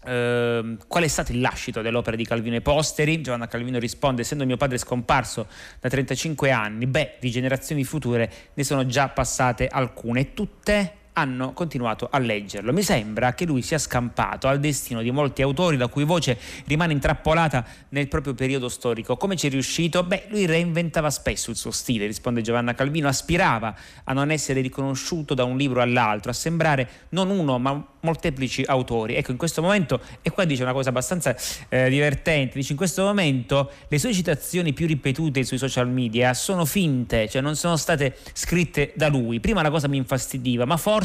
Uh, 0.04 0.78
qual 0.88 1.04
è 1.04 1.06
stato 1.06 1.30
il 1.30 1.40
lascito 1.40 1.80
dell'opera 1.80 2.16
di 2.16 2.24
Calvino 2.24 2.56
e 2.56 2.60
posteri? 2.60 3.20
Giovanna 3.20 3.46
Calvino 3.46 3.78
risponde: 3.78 4.22
Essendo 4.22 4.44
mio 4.44 4.56
padre 4.56 4.76
scomparso 4.76 5.46
da 5.78 5.88
35 5.88 6.50
anni, 6.50 6.88
beh, 6.88 7.18
di 7.20 7.30
generazioni 7.30 7.84
future 7.84 8.28
ne 8.52 8.64
sono 8.64 8.84
già 8.84 9.10
passate 9.10 9.68
alcune, 9.68 10.34
tutte 10.34 11.01
hanno 11.14 11.52
continuato 11.52 12.08
a 12.10 12.18
leggerlo. 12.18 12.72
Mi 12.72 12.82
sembra 12.82 13.34
che 13.34 13.44
lui 13.44 13.62
sia 13.62 13.78
scampato 13.78 14.48
al 14.48 14.60
destino 14.60 15.02
di 15.02 15.10
molti 15.10 15.42
autori 15.42 15.76
la 15.76 15.88
cui 15.88 16.04
voce 16.04 16.38
rimane 16.66 16.92
intrappolata 16.92 17.64
nel 17.90 18.08
proprio 18.08 18.34
periodo 18.34 18.68
storico. 18.68 19.16
Come 19.16 19.36
ci 19.36 19.48
è 19.48 19.50
riuscito? 19.50 20.02
Beh, 20.02 20.26
lui 20.28 20.46
reinventava 20.46 21.10
spesso 21.10 21.50
il 21.50 21.56
suo 21.56 21.70
stile, 21.70 22.06
risponde 22.06 22.40
Giovanna 22.40 22.74
Calvino, 22.74 23.08
aspirava 23.08 23.74
a 24.04 24.12
non 24.12 24.30
essere 24.30 24.60
riconosciuto 24.60 25.34
da 25.34 25.44
un 25.44 25.56
libro 25.56 25.82
all'altro, 25.82 26.30
a 26.30 26.34
sembrare 26.34 26.88
non 27.10 27.30
uno 27.30 27.58
ma 27.58 27.86
molteplici 28.00 28.64
autori. 28.66 29.14
Ecco, 29.14 29.30
in 29.30 29.36
questo 29.36 29.62
momento, 29.62 30.00
e 30.22 30.30
qua 30.30 30.44
dice 30.44 30.62
una 30.62 30.72
cosa 30.72 30.88
abbastanza 30.88 31.36
eh, 31.68 31.88
divertente, 31.88 32.54
dice 32.54 32.72
in 32.72 32.78
questo 32.78 33.04
momento 33.04 33.70
le 33.86 33.98
sue 33.98 34.12
citazioni 34.12 34.72
più 34.72 34.86
ripetute 34.86 35.44
sui 35.44 35.58
social 35.58 35.88
media 35.88 36.34
sono 36.34 36.64
finte, 36.64 37.28
cioè 37.28 37.42
non 37.42 37.54
sono 37.54 37.76
state 37.76 38.16
scritte 38.32 38.92
da 38.96 39.08
lui. 39.08 39.40
Prima 39.40 39.62
la 39.62 39.70
cosa 39.70 39.88
mi 39.88 39.98
infastidiva, 39.98 40.64
ma 40.64 40.76
forse 40.76 41.01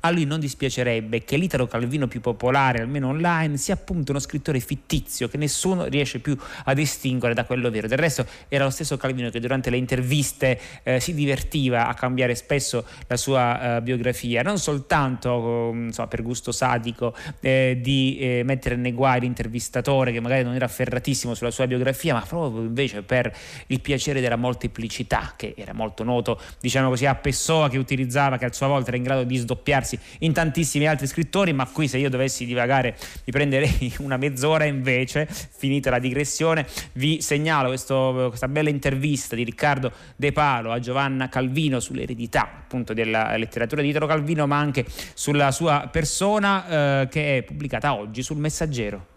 a 0.00 0.10
lui 0.10 0.24
non 0.24 0.40
dispiacerebbe 0.40 1.24
che 1.24 1.36
l'italo 1.36 1.66
calvino 1.66 2.06
più 2.06 2.20
popolare, 2.20 2.80
almeno 2.80 3.08
online, 3.08 3.56
sia 3.56 3.74
appunto 3.74 4.12
uno 4.12 4.20
scrittore 4.20 4.60
fittizio 4.60 5.28
che 5.28 5.36
nessuno 5.36 5.84
riesce 5.84 6.18
più 6.18 6.36
a 6.64 6.74
distinguere 6.74 7.34
da 7.34 7.44
quello 7.44 7.70
vero. 7.70 7.88
Del 7.88 7.98
resto 7.98 8.26
era 8.48 8.64
lo 8.64 8.70
stesso 8.70 8.96
Calvino 8.96 9.30
che 9.30 9.40
durante 9.40 9.70
le 9.70 9.76
interviste 9.76 10.58
eh, 10.82 11.00
si 11.00 11.14
divertiva 11.14 11.88
a 11.88 11.94
cambiare 11.94 12.34
spesso 12.34 12.84
la 13.06 13.16
sua 13.16 13.76
eh, 13.76 13.82
biografia, 13.82 14.42
non 14.42 14.58
soltanto 14.58 15.70
insomma, 15.72 16.08
per 16.08 16.22
gusto 16.22 16.52
sadico 16.52 17.14
eh, 17.40 17.78
di 17.80 18.18
eh, 18.18 18.42
mettere 18.44 18.76
nei 18.76 18.92
guai 18.92 19.20
l'intervistatore 19.20 20.12
che 20.12 20.20
magari 20.20 20.44
non 20.44 20.54
era 20.54 20.66
afferratissimo 20.66 21.34
sulla 21.34 21.50
sua 21.50 21.66
biografia, 21.66 22.14
ma 22.14 22.20
proprio 22.20 22.62
invece 22.62 23.02
per 23.02 23.34
il 23.68 23.80
piacere 23.80 24.20
della 24.20 24.36
molteplicità, 24.36 25.34
che 25.36 25.54
era 25.56 25.72
molto 25.72 26.04
noto, 26.04 26.40
diciamo 26.60 26.88
così, 26.88 27.06
a 27.06 27.14
Pessoa 27.14 27.68
che 27.68 27.78
utilizzava, 27.78 28.38
che 28.38 28.46
a 28.46 28.52
sua 28.52 28.66
volta 28.66 28.88
era 28.88 28.96
in 28.96 29.02
grado 29.02 29.24
di 29.24 29.31
sdoppiarsi 29.36 29.98
in 30.20 30.32
tantissimi 30.32 30.86
altri 30.86 31.06
scrittori, 31.06 31.52
ma 31.52 31.66
qui 31.66 31.88
se 31.88 31.98
io 31.98 32.08
dovessi 32.08 32.44
divagare 32.44 32.96
mi 33.24 33.32
prenderei 33.32 33.94
una 34.00 34.16
mezz'ora 34.16 34.64
invece, 34.64 35.28
finita 35.28 35.90
la 35.90 35.98
digressione, 35.98 36.66
vi 36.94 37.20
segnalo 37.20 37.68
questo, 37.68 38.26
questa 38.28 38.48
bella 38.48 38.70
intervista 38.70 39.34
di 39.36 39.44
Riccardo 39.44 39.92
De 40.16 40.32
Palo 40.32 40.72
a 40.72 40.78
Giovanna 40.78 41.28
Calvino 41.28 41.80
sull'eredità 41.80 42.42
appunto 42.42 42.94
della 42.94 43.36
letteratura 43.36 43.82
di 43.82 43.88
Italo 43.88 44.06
Calvino, 44.06 44.46
ma 44.46 44.58
anche 44.58 44.84
sulla 45.14 45.50
sua 45.50 45.88
persona 45.90 47.02
eh, 47.02 47.08
che 47.08 47.38
è 47.38 47.42
pubblicata 47.42 47.94
oggi 47.94 48.22
sul 48.22 48.38
Messaggero. 48.38 49.11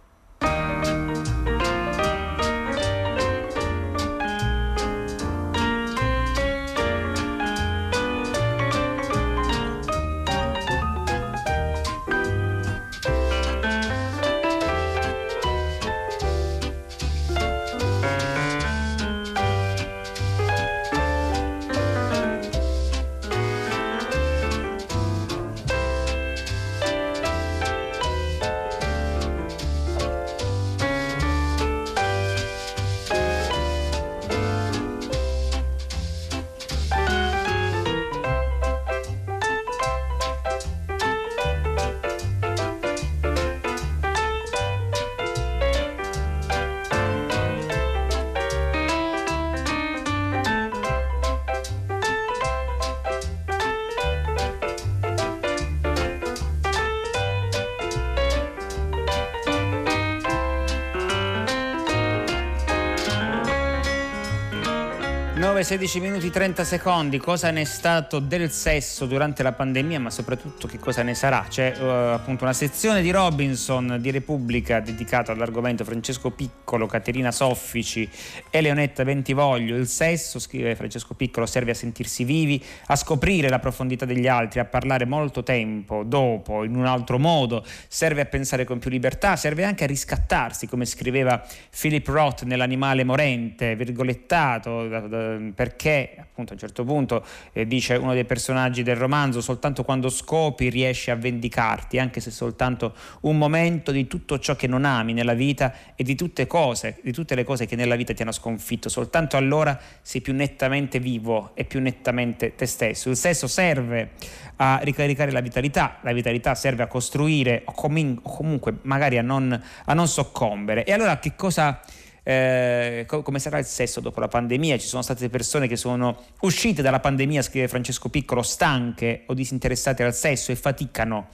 9, 65.56 65.64
16 65.70 66.00
minuti 66.02 66.30
30 66.30 66.66
secondi, 66.66 67.18
cosa 67.18 67.50
ne 67.50 67.62
è 67.62 67.64
stato 67.64 68.20
del 68.20 68.52
sesso 68.52 69.06
durante 69.06 69.42
la 69.42 69.54
pandemia, 69.54 70.02
ma 70.02 70.10
soprattutto 70.10 70.68
che 70.68 70.78
cosa 70.78 71.02
ne 71.02 71.14
sarà? 71.14 71.46
C'è 71.48 71.74
uh, 71.80 72.14
appunto 72.14 72.44
una 72.44 72.52
sezione 72.52 73.02
di 73.02 73.10
Robinson 73.10 73.96
di 74.02 74.12
Repubblica 74.12 74.82
dedicata 74.82 75.32
all'argomento 75.32 75.86
Francesco 75.86 76.32
Piccolo, 76.32 76.88
Caterina 76.88 77.32
Soffici 77.32 78.10
e 78.50 78.60
Leonetta 78.60 79.06
Bentivoglio. 79.06 79.78
Il 79.78 79.88
sesso, 79.88 80.40
scrive 80.40 80.76
Francesco 80.76 81.14
Piccolo, 81.14 81.46
serve 81.46 81.72
a 81.72 81.76
sentirsi 81.76 82.26
vivi, 82.26 82.62
a 82.88 82.98
scoprire 82.98 83.48
la 83.48 83.60
profondità 83.60 84.04
degli 84.04 84.28
altri, 84.28 84.60
a 84.60 84.66
parlare 84.66 85.06
molto 85.06 85.42
tempo 85.42 86.04
dopo, 86.04 86.66
in 86.66 86.76
un 86.76 86.86
altro 86.86 87.18
modo, 87.18 87.64
serve 87.88 88.20
a 88.20 88.26
pensare 88.26 88.66
con 88.66 88.80
più 88.80 88.90
libertà, 88.90 89.38
serve 89.38 89.64
anche 89.64 89.86
a 89.86 89.88
riscattarsi, 89.88 90.68
come 90.68 90.84
scriveva 90.84 91.42
Philip 91.80 92.06
Roth 92.10 92.44
nell'animale 92.44 93.06
morente, 93.06 93.78
virgolettato 93.78 94.90
da, 94.90 95.00
da 95.00 95.44
perché 95.54 96.16
appunto 96.18 96.52
a 96.52 96.54
un 96.54 96.60
certo 96.60 96.84
punto 96.84 97.26
eh, 97.54 97.68
dice 97.68 97.96
uno 97.96 98.14
dei 98.14 98.26
personaggi 98.26 98.84
del 98.84 98.96
romanzo 98.96 99.42
soltanto 99.42 99.84
quando 99.84 100.10
scopi 100.10 100.70
riesci 100.70 101.12
a 101.12 101.16
vendicarti 101.16 102.00
anche 102.00 102.20
se 102.20 102.32
soltanto 102.32 102.94
un 103.22 103.38
momento 103.38 103.92
di 103.92 104.08
tutto 104.08 104.40
ciò 104.40 104.56
che 104.56 104.68
non 104.68 104.86
ami 104.86 105.14
nella 105.14 105.34
vita 105.34 105.74
e 105.96 106.04
di 106.04 106.16
tutte 106.16 106.48
cose 106.48 107.00
di 107.04 107.12
tutte 107.12 107.36
le 107.36 107.44
cose 107.44 107.66
che 107.66 107.76
nella 107.76 107.96
vita 107.96 108.14
ti 108.14 108.22
hanno 108.22 108.32
sconfitto. 108.32 108.90
Soltanto 108.90 109.38
allora 109.38 109.80
sei 110.02 110.22
più 110.22 110.34
nettamente 110.34 111.00
vivo 111.00 111.52
e 111.54 111.66
più 111.66 111.80
nettamente 111.80 112.56
te 112.56 112.66
stesso. 112.66 113.10
Il 113.10 113.18
sesso 113.18 113.48
serve 113.48 114.12
a 114.58 114.80
ricaricare 114.82 115.32
la 115.32 115.42
vitalità 115.42 116.00
la 116.02 116.14
vitalità 116.14 116.56
serve 116.56 116.84
a 116.84 116.88
costruire 116.88 117.64
o, 117.66 117.72
com- 117.74 118.20
o 118.22 118.36
comunque 118.36 118.78
magari 118.84 119.18
a 119.18 119.22
non, 119.22 119.62
a 119.86 119.94
non 119.94 120.08
soccombere. 120.08 120.86
E 120.86 120.94
allora 120.94 121.20
che 121.20 121.34
cosa 121.36 121.82
eh, 122.28 123.04
co- 123.08 123.22
come 123.22 123.38
sarà 123.38 123.60
il 123.60 123.66
sesso 123.66 124.00
dopo 124.00 124.20
la 124.20 124.28
pandemia. 124.28 124.80
Ci 124.80 124.88
sono 124.88 125.04
state 125.04 125.30
persone 125.30 125.68
che 125.68 125.76
sono 125.76 126.18
uscite 126.42 126.82
dalla 126.82 127.00
pandemia, 127.00 127.44
scrive 127.44 127.68
Francesco 127.68 128.10
Piccolo, 128.10 128.42
stanche 128.42 129.24
o 129.28 129.36
disinteressate 129.36 130.04
al 130.04 130.16
sesso 130.16 130.52
e 130.52 130.56
faticano 130.56 131.28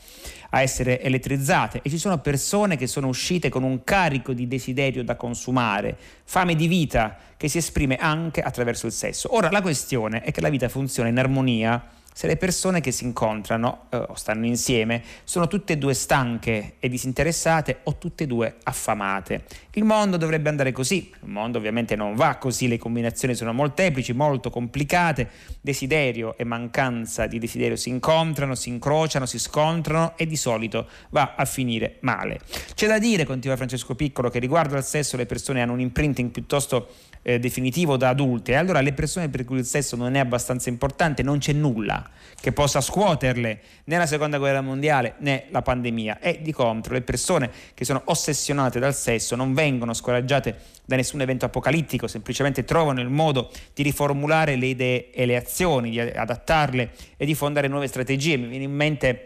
a 0.50 0.62
essere 0.62 1.02
elettrizzate 1.02 1.80
e 1.82 1.90
ci 1.90 1.98
sono 1.98 2.18
persone 2.20 2.76
che 2.76 2.88
sono 2.88 3.08
uscite 3.08 3.48
con 3.48 3.64
un 3.64 3.86
carico 3.86 4.34
di 4.34 4.50
desiderio 4.50 5.02
da 5.02 5.16
consumare, 5.16 5.98
fame 6.26 6.56
di 6.56 6.68
vita 6.68 7.18
che 7.38 7.48
si 7.48 7.58
esprime 7.58 7.96
anche 7.96 8.42
attraverso 8.42 8.86
il 8.86 8.92
sesso. 8.92 9.34
Ora 9.34 9.50
la 9.50 9.62
questione 9.62 10.24
è 10.24 10.32
che 10.32 10.42
la 10.42 10.50
vita 10.50 10.68
funziona 10.68 11.08
in 11.08 11.20
armonia 11.20 12.00
se 12.14 12.28
le 12.28 12.36
persone 12.36 12.82
che 12.82 12.92
si 12.92 13.06
incontrano 13.06 13.86
eh, 13.90 13.98
o 13.98 14.16
stanno 14.16 14.46
insieme 14.46 15.02
sono 15.24 15.48
tutte 15.48 15.74
e 15.74 15.78
due 15.78 15.94
stanche 15.94 16.74
e 16.80 16.90
disinteressate 16.90 17.80
o 17.84 17.98
tutte 17.98 18.26
e 18.26 18.28
due 18.28 18.58
affamate. 18.64 19.46
Il 19.76 19.86
mondo 19.86 20.18
dovrebbe 20.18 20.50
andare 20.50 20.74
così, 20.74 21.14
il 21.22 21.30
mondo 21.30 21.58
ovviamente 21.58 21.96
non 21.96 22.14
va 22.14 22.36
così, 22.36 22.68
le 22.68 22.78
combinazioni 22.78 23.34
sono 23.34 23.54
molteplici, 23.54 24.12
molto 24.12 24.50
complicate, 24.50 25.30
desiderio 25.62 26.38
e 26.38 26.44
mancanza 26.44 27.26
di 27.26 27.40
desiderio 27.40 27.78
si 27.78 27.88
incontrano, 27.88 28.54
si 28.54 28.68
incrociano, 28.68 29.26
si 29.26 29.40
scontrano 29.40 30.18
e 30.18 30.28
di 30.28 30.36
solito 30.36 30.90
va 31.12 31.36
a 31.38 31.46
finire 31.46 32.00
male. 32.02 32.42
C'è 32.76 32.86
da 32.86 33.00
dire, 33.00 33.24
continua 33.24 33.56
Francesco 33.56 33.96
Piccolo, 33.96 34.30
che 34.30 34.40
riguardo 34.40 34.76
al 34.76 34.84
sesso 34.84 35.16
le 35.16 35.26
persone 35.26 35.62
hanno 35.62 35.72
un 35.72 35.80
imprinting 35.80 36.32
piuttosto 36.32 36.90
eh, 37.22 37.40
definitivo 37.40 37.96
da 37.96 38.10
adulte. 38.10 38.56
Allora 38.56 38.82
le 38.82 38.92
persone 38.92 39.30
per 39.30 39.46
cui 39.46 39.60
il 39.60 39.66
sesso 39.66 39.96
non 39.96 40.16
è 40.16 40.20
abbastanza 40.20 40.68
importante 40.68 41.24
non 41.24 41.38
c'è 41.38 41.54
nulla 41.54 42.10
che 42.42 42.52
possa 42.52 42.82
scuoterle 42.82 43.62
né 43.86 43.98
la 43.98 44.08
seconda 44.08 44.38
guerra 44.38 44.60
mondiale 44.60 45.16
né 45.20 45.46
la 45.50 45.62
pandemia. 45.62 46.20
E 46.20 46.42
di 46.42 46.52
contro 46.52 46.94
le 46.94 47.02
persone 47.02 47.50
che 47.74 47.86
sono 47.86 48.02
ossessionate 48.06 48.78
dal 48.78 48.94
sesso 48.94 49.38
non 49.38 49.54
vengono 49.54 49.61
scoraggiate 49.94 50.58
da 50.86 50.96
nessun 50.96 51.22
evento 51.22 51.46
apocalittico, 51.46 52.08
semplicemente 52.08 52.64
trovano 52.64 53.02
il 53.02 53.10
modo 53.10 53.50
di 53.74 53.84
riformulare 53.84 54.56
le 54.56 54.68
idee 54.68 55.12
e 55.12 55.26
le 55.26 55.36
azioni, 55.36 55.90
di 55.90 56.00
adattarle 56.00 56.92
e 57.18 57.26
di 57.26 57.34
fondare 57.34 57.68
nuove 57.68 57.88
strategie. 57.88 58.38
Mi 58.38 58.48
viene 58.48 58.66
in 58.66 58.74
mente 58.74 59.26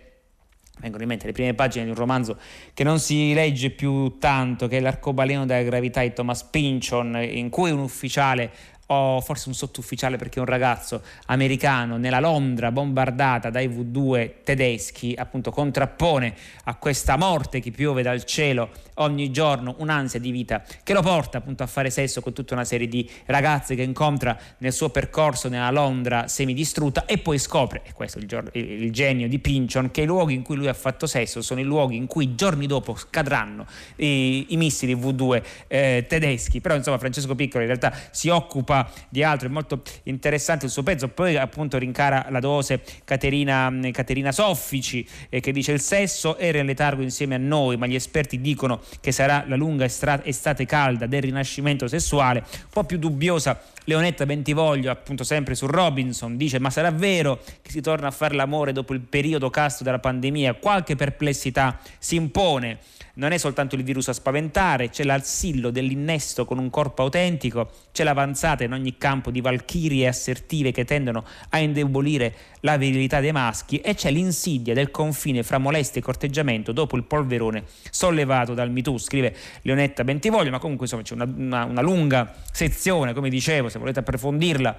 vengono 0.80 1.04
in 1.04 1.10
mente 1.10 1.26
le 1.26 1.32
prime 1.32 1.54
pagine 1.54 1.86
di 1.86 1.92
un 1.92 1.96
romanzo 1.96 2.38
che 2.74 2.84
non 2.84 3.00
si 3.00 3.34
legge 3.34 3.70
più 3.70 4.18
tanto, 4.20 4.68
che 4.68 4.78
è 4.78 4.80
L'arcobaleno 4.82 5.46
della 5.46 5.64
gravità 5.64 6.02
di 6.02 6.14
Thomas 6.14 6.44
Pynchon, 6.44 7.18
in 7.22 7.50
cui 7.50 7.72
un 7.72 7.80
ufficiale 7.80 8.52
o 8.88 9.22
forse 9.22 9.50
un 9.50 9.56
sottufficiale 9.56 10.18
perché 10.18 10.40
un 10.40 10.46
ragazzo 10.46 11.02
americano 11.28 11.98
nella 11.98 12.20
Londra 12.20 12.72
bombardata 12.72 13.50
dai 13.50 13.68
V2 13.68 14.44
tedeschi 14.44 15.16
appunto 15.18 15.52
contrappone 15.52 16.36
a 16.66 16.76
questa 16.76 17.18
morte 17.18 17.60
che 17.60 17.72
piove 17.72 18.04
dal 18.04 18.24
cielo 18.26 18.70
ogni 18.96 19.32
giorno 19.32 19.76
un'ansia 19.80 20.20
di 20.20 20.32
vita 20.32 20.64
che 20.84 20.94
lo 20.94 21.02
porta 21.02 21.40
appunto 21.40 21.64
a 21.64 21.68
fare 21.68 21.90
sesso 21.90 22.22
con 22.22 22.34
tutta 22.34 22.54
una 22.54 22.64
serie 22.64 22.88
di 22.88 23.10
ragazze 23.26 23.76
che 23.76 23.82
incontra 23.82 24.38
nel 24.60 24.72
suo 24.72 24.90
percorso 24.90 25.50
nella 25.50 25.72
Londra 25.72 26.28
semidistrutta 26.28 27.06
e 27.06 27.18
poi 27.18 27.40
scopre, 27.40 27.82
e 27.84 27.94
questo 27.94 28.20
è 28.20 28.22
il, 28.22 28.28
giorno, 28.28 28.50
il 28.54 28.92
genio 28.92 29.28
di 29.28 29.40
Pinchon, 29.40 29.92
che 29.92 30.02
i 30.02 30.06
luoghi 30.06 30.34
in 30.34 30.44
cui 30.44 30.56
lui 30.56 30.68
ha 30.68 30.74
fatto 30.74 31.08
sesso 31.08 31.42
sono 31.42 31.60
i 31.60 31.64
luoghi 31.64 31.96
in 31.96 32.06
cui 32.06 32.36
giorni 32.36 32.68
dopo 32.68 32.96
scadranno 32.96 33.66
i, 33.98 34.48
i 34.50 34.58
missili 34.58 34.96
V2 34.96 35.44
eh, 35.68 36.06
tedeschi, 36.08 36.62
però 36.62 36.76
insomma 36.76 36.98
Francesco 36.98 37.36
Piccolo 37.36 37.64
in 37.64 37.68
realtà 37.68 37.94
si 38.12 38.30
occupa 38.30 38.75
di 39.10 39.24
altro, 39.24 39.48
è 39.48 39.52
molto 39.52 39.82
interessante 40.04 40.66
il 40.66 40.72
suo 40.72 40.84
pezzo, 40.84 41.08
poi 41.10 41.38
appunto 41.38 41.78
rincara 41.78 42.28
la 42.30 42.40
dose 42.40 42.82
Caterina, 43.04 43.72
Caterina 43.92 44.32
Soffici 44.32 45.08
eh, 45.30 45.40
che 45.40 45.52
dice 45.52 45.72
il 45.72 45.82
sesso 45.82 46.38
era 46.38 46.58
in 46.58 46.66
letargo 46.66 47.02
insieme 47.02 47.36
a 47.36 47.40
noi, 47.40 47.78
ma 47.78 47.86
gli 47.86 47.96
esperti 47.96 48.42
dicono 48.42 48.82
che 49.00 49.12
sarà 49.12 49.44
la 49.48 49.56
lunga 49.56 49.86
estate 49.86 50.66
calda 50.66 51.06
del 51.06 51.22
rinascimento 51.22 51.88
sessuale, 51.88 52.40
un 52.40 52.70
po' 52.70 52.84
più 52.84 52.98
dubbiosa 52.98 53.62
Leonetta 53.86 54.26
Bentivoglio, 54.26 54.90
appunto 54.90 55.24
sempre 55.24 55.56
su 55.56 55.68
Robinson, 55.68 56.38
dice 56.38 56.60
ma 56.60 56.70
sarà 56.70 56.92
vero 56.92 57.40
che 57.62 57.70
si 57.70 57.82
torna 57.82 58.08
a 58.08 58.12
fare 58.12 58.36
l'amore 58.36 58.72
dopo 58.72 58.94
il 58.94 59.02
periodo 59.02 59.50
casto 59.50 59.84
della 59.84 60.00
pandemia? 60.00 60.56
Qualche 60.56 60.96
perplessità 60.96 61.80
si 62.00 62.16
impone 62.16 62.80
non 63.16 63.32
è 63.32 63.38
soltanto 63.38 63.76
il 63.76 63.84
virus 63.84 64.08
a 64.10 64.14
spaventare, 64.14 64.90
c'è 64.90 65.04
l'assillo 65.04 65.70
dell'innesto 65.70 66.46
con 66.46 66.58
un 66.58 66.70
corpo 66.70 67.04
autentico, 67.04 67.70
c'è 67.92 68.04
l'avanzata 68.04 68.64
in 68.64 68.74
ogni 68.74 68.98
campo 68.98 69.32
di 69.32 69.42
valchirie 69.42 70.08
assertive 70.08 70.72
che 70.72 70.86
tendono 70.86 71.24
a 71.50 71.60
indebolire 71.60 72.34
la 72.62 72.78
virilità 72.78 73.20
dei 73.20 73.32
maschi 73.32 73.80
e 73.80 73.94
c'è 73.94 74.12
l'insidia 74.12 74.74
del 74.74 74.92
confine 74.92 75.44
fra 75.44 75.58
molestia 75.58 76.02
e 76.02 76.04
corteggiamento 76.04 76.72
dopo 76.72 76.96
il 76.96 77.04
polverone 77.04 77.64
sollevato 77.90 78.54
dal 78.54 78.72
MeToo, 78.72 78.98
scrive 78.98 79.36
Leonetta 79.62 80.04
Bentivoglio, 80.04 80.52
ma 80.52 80.60
comunque 80.60 80.86
insomma 80.86 81.04
c'è 81.04 81.14
una, 81.14 81.26
una, 81.26 81.66
una 81.66 81.82
lunga 81.82 82.34
sezione, 82.52 83.14
come 83.14 83.30
dicevo, 83.30 83.70
se 83.70 83.80
volete 83.80 84.00
approfondirla 84.00 84.78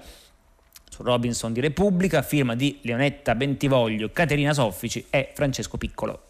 su 0.89 1.03
Robinson 1.03 1.53
di 1.53 1.59
Repubblica, 1.59 2.21
firma 2.21 2.55
di 2.55 2.79
Leonetta 2.81 3.35
Bentivoglio, 3.35 4.11
Caterina 4.11 4.53
Soffici 4.53 5.05
e 5.09 5.31
Francesco 5.33 5.77
Piccolo. 5.77 6.21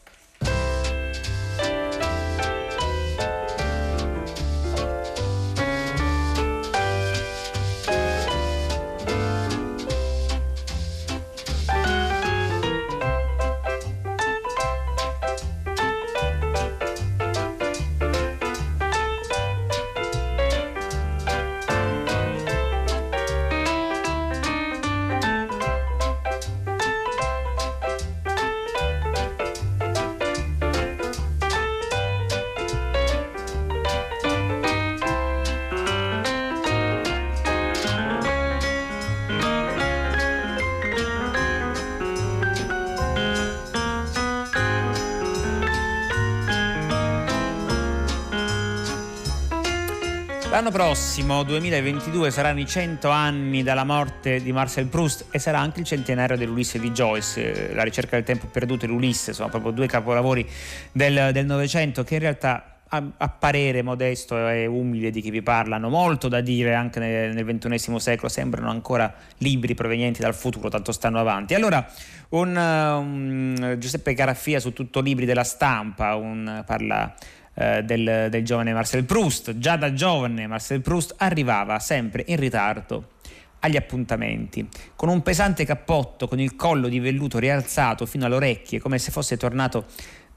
L'anno 50.68 50.84
prossimo, 50.84 51.44
2022, 51.44 52.30
saranno 52.30 52.60
i 52.60 52.66
100 52.66 53.08
anni 53.08 53.64
dalla 53.64 53.86
morte 53.86 54.42
di 54.42 54.52
Marcel 54.52 54.88
Proust 54.88 55.28
e 55.32 55.40
sarà 55.40 55.60
anche 55.60 55.80
il 55.80 55.86
centenario 55.86 56.36
dell'Ulisse 56.36 56.78
di 56.78 56.92
Joyce, 56.92 57.70
eh, 57.70 57.74
La 57.74 57.84
ricerca 57.84 58.18
del 58.18 58.26
tempo 58.26 58.48
perduto 58.48 58.84
e 58.84 58.90
l'Ulisse, 58.90 59.32
sono 59.32 59.48
proprio 59.48 59.72
due 59.72 59.88
capolavori 59.88 60.46
del 60.92 61.46
Novecento 61.46 62.04
che 62.04 62.16
in 62.16 62.20
realtà 62.20 62.80
a, 62.90 63.30
parere 63.30 63.82
modesto 63.82 64.48
e 64.48 64.66
umile 64.66 65.10
di 65.10 65.22
chi 65.22 65.30
vi 65.30 65.42
parla 65.42 65.76
hanno 65.76 65.90
molto 65.90 66.28
da 66.28 66.42
dire 66.42 66.74
anche 66.74 67.00
nel, 67.00 67.34
nel 67.34 67.46
XXI 67.46 68.00
secolo, 68.00 68.28
sembrano 68.28 68.70
ancora 68.70 69.14
libri 69.38 69.74
provenienti 69.74 70.20
dal 70.22 70.36
futuro, 70.36 70.68
tanto 70.68 70.92
stanno 70.92 71.20
avanti. 71.20 71.54
Allora, 71.54 71.86
un, 72.30 72.56
un 72.56 73.76
Giuseppe 73.80 74.14
Caraffia 74.14 74.60
su 74.60 74.74
tutto 74.74 75.00
libri 75.00 75.26
della 75.26 75.44
stampa, 75.46 76.16
un, 76.16 76.64
parla 76.66 77.14
eh, 77.60 77.84
del, 77.84 78.28
del 78.30 78.46
giovane 78.46 78.72
Marcel 78.72 79.04
Proust. 79.04 79.58
Già 79.58 79.76
da 79.78 79.94
giovane 79.94 80.46
Marcel 80.46 80.82
Proust 80.82 81.16
arrivava 81.18 81.80
sempre 81.80 82.24
in 82.28 82.38
ritardo 82.38 83.16
agli 83.62 83.76
appuntamenti, 83.76 84.68
con 84.96 85.10
un 85.10 85.24
pesante 85.24 85.66
cappotto 85.66 86.28
con 86.28 86.40
il 86.40 86.56
collo 86.56 86.88
di 86.88 87.00
velluto 87.00 87.40
rialzato 87.40 88.06
fino 88.06 88.26
alle 88.26 88.36
orecchie, 88.36 88.80
come 88.80 89.00
se 89.00 89.10
fosse 89.10 89.36
tornato 89.36 89.86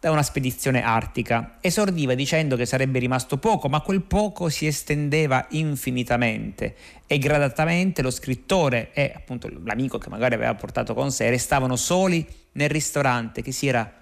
da 0.00 0.10
una 0.10 0.22
spedizione 0.22 0.82
artica. 0.82 1.58
Esordiva 1.60 2.14
dicendo 2.14 2.56
che 2.56 2.64
sarebbe 2.64 2.98
rimasto 2.98 3.36
poco, 3.36 3.68
ma 3.68 3.82
quel 3.82 4.00
poco 4.00 4.48
si 4.48 4.66
estendeva 4.66 5.46
infinitamente 5.50 6.74
e 7.06 7.18
gradatamente 7.18 8.00
lo 8.00 8.10
scrittore 8.10 8.92
e 8.94 9.12
appunto 9.14 9.50
l'amico 9.64 9.98
che 9.98 10.08
magari 10.08 10.34
aveva 10.34 10.54
portato 10.54 10.94
con 10.94 11.12
sé 11.12 11.28
restavano 11.28 11.76
soli 11.76 12.26
nel 12.52 12.70
ristorante 12.70 13.42
che 13.42 13.52
si 13.52 13.66
era 13.66 13.99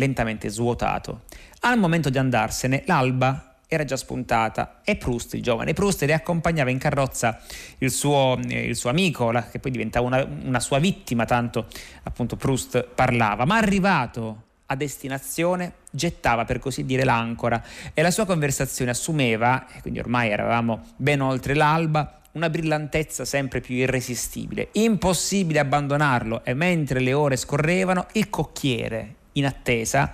lentamente 0.00 0.48
svuotato. 0.48 1.22
Al 1.60 1.78
momento 1.78 2.08
di 2.08 2.18
andarsene, 2.18 2.82
l'alba 2.86 3.56
era 3.68 3.84
già 3.84 3.96
spuntata. 3.96 4.80
E 4.82 4.96
Proust, 4.96 5.34
il 5.34 5.42
giovane. 5.42 5.74
Proust, 5.74 6.02
riaccompagnava 6.02 6.70
in 6.70 6.78
carrozza 6.78 7.38
il 7.78 7.90
suo, 7.90 8.36
eh, 8.48 8.64
il 8.64 8.74
suo 8.74 8.90
amico, 8.90 9.30
la, 9.30 9.46
che 9.46 9.60
poi 9.60 9.70
diventava 9.70 10.06
una, 10.06 10.26
una 10.44 10.58
sua 10.58 10.78
vittima, 10.78 11.24
tanto 11.24 11.66
appunto 12.02 12.36
Proust 12.36 12.82
parlava, 12.94 13.44
ma 13.44 13.56
arrivato 13.56 14.44
a 14.66 14.76
destinazione 14.76 15.74
gettava 15.90 16.44
per 16.44 16.58
così 16.58 16.84
dire 16.84 17.04
l'ancora. 17.04 17.62
E 17.94 18.02
la 18.02 18.10
sua 18.10 18.24
conversazione 18.24 18.90
assumeva, 18.90 19.66
e 19.72 19.80
quindi 19.82 20.00
ormai 20.00 20.30
eravamo 20.30 20.86
ben 20.96 21.20
oltre 21.20 21.54
l'alba, 21.54 22.20
una 22.32 22.48
brillantezza 22.48 23.24
sempre 23.24 23.60
più 23.60 23.74
irresistibile. 23.76 24.68
Impossibile 24.72 25.60
abbandonarlo. 25.60 26.44
E 26.44 26.54
mentre 26.54 27.00
le 27.00 27.12
ore 27.12 27.36
scorrevano 27.36 28.06
il 28.14 28.30
cocchiere, 28.30 29.14
in 29.32 29.46
attesa, 29.46 30.12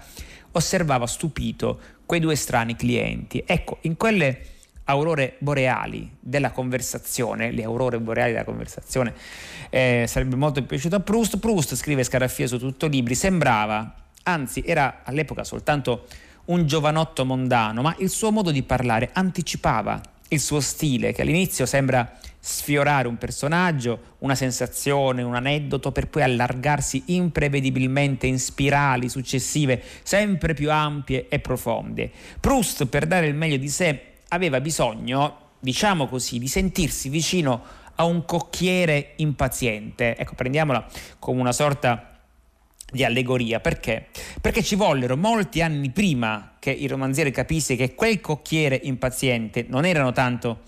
osservava 0.53 1.07
stupito 1.07 1.81
quei 2.07 2.21
due 2.21 2.37
strani 2.37 2.77
clienti. 2.77 3.43
Ecco, 3.47 3.79
in 3.83 3.97
quelle 3.97 4.41
aurore 4.85 5.37
boreali 5.39 6.09
della 6.21 6.51
conversazione, 6.51 7.51
le 7.51 7.65
aurore 7.65 7.99
boreali 7.99 8.33
della 8.33 8.45
conversazione, 8.45 9.15
eh, 9.71 10.05
sarebbe 10.07 10.37
molto 10.37 10.63
piaciuto 10.63 10.97
a 10.97 11.01
Proust. 11.01 11.39
Proust, 11.39 11.75
scrive 11.75 12.05
Scaraffia 12.05 12.47
su 12.47 12.59
tutto 12.59 12.87
libri, 12.87 13.15
sembrava 13.15 14.05
anzi 14.29 14.63
era 14.65 15.03
all'epoca 15.05 15.45
soltanto 15.45 16.07
un 16.47 16.67
giovanotto 16.67 17.25
mondano, 17.25 17.83
ma 17.83 17.95
il 17.99 18.09
suo 18.09 18.31
modo 18.31 18.51
di 18.51 18.63
parlare 18.63 19.11
anticipava 19.13 20.01
il 20.29 20.41
suo 20.41 20.61
stile, 20.61 21.13
che 21.13 21.23
all'inizio 21.23 21.67
sembra 21.67 22.19
sfiorare 22.47 23.09
un 23.09 23.19
personaggio, 23.19 24.15
una 24.19 24.37
sensazione, 24.37 25.23
un 25.23 25.35
aneddoto, 25.35 25.91
per 25.91 26.07
poi 26.07 26.23
allargarsi 26.23 27.03
imprevedibilmente 27.07 28.29
in 28.29 28.39
spirali 28.39 29.09
successive 29.09 29.83
sempre 30.05 30.55
più 30.55 30.71
ampie 30.71 31.27
e 31.29 31.41
profonde. 31.41 32.09
Proust, 32.39 32.87
per 32.87 33.09
dare 33.09 33.27
il 33.27 33.35
meglio 33.35 33.57
di 33.57 33.69
sé, 33.69 34.01
aveva 34.29 34.61
bisogno, 34.61 35.55
diciamo 35.59 36.07
così, 36.07 36.39
di 36.39 36.47
sentirsi 36.47 37.09
vicino 37.09 37.65
a 37.97 38.05
un 38.05 38.25
cocchiere 38.25 39.15
impaziente. 39.17 40.17
Ecco, 40.17 40.35
prendiamola 40.35 40.87
come 41.19 41.41
una 41.41 41.53
sorta 41.53 42.21
di 42.93 43.03
allegoria. 43.03 43.59
Perché? 43.59 44.07
Perché 44.41 44.63
ci 44.63 44.77
vollero 44.77 45.17
molti 45.17 45.63
anni 45.63 45.91
prima 45.91 46.55
che 46.61 46.71
il 46.71 46.89
romanziere 46.89 47.33
capisse 47.33 47.75
che 47.75 47.97
quel 47.97 48.21
cocchiere 48.21 48.79
impaziente 48.85 49.67
non 49.69 49.85
erano 49.85 50.13
tanto, 50.13 50.61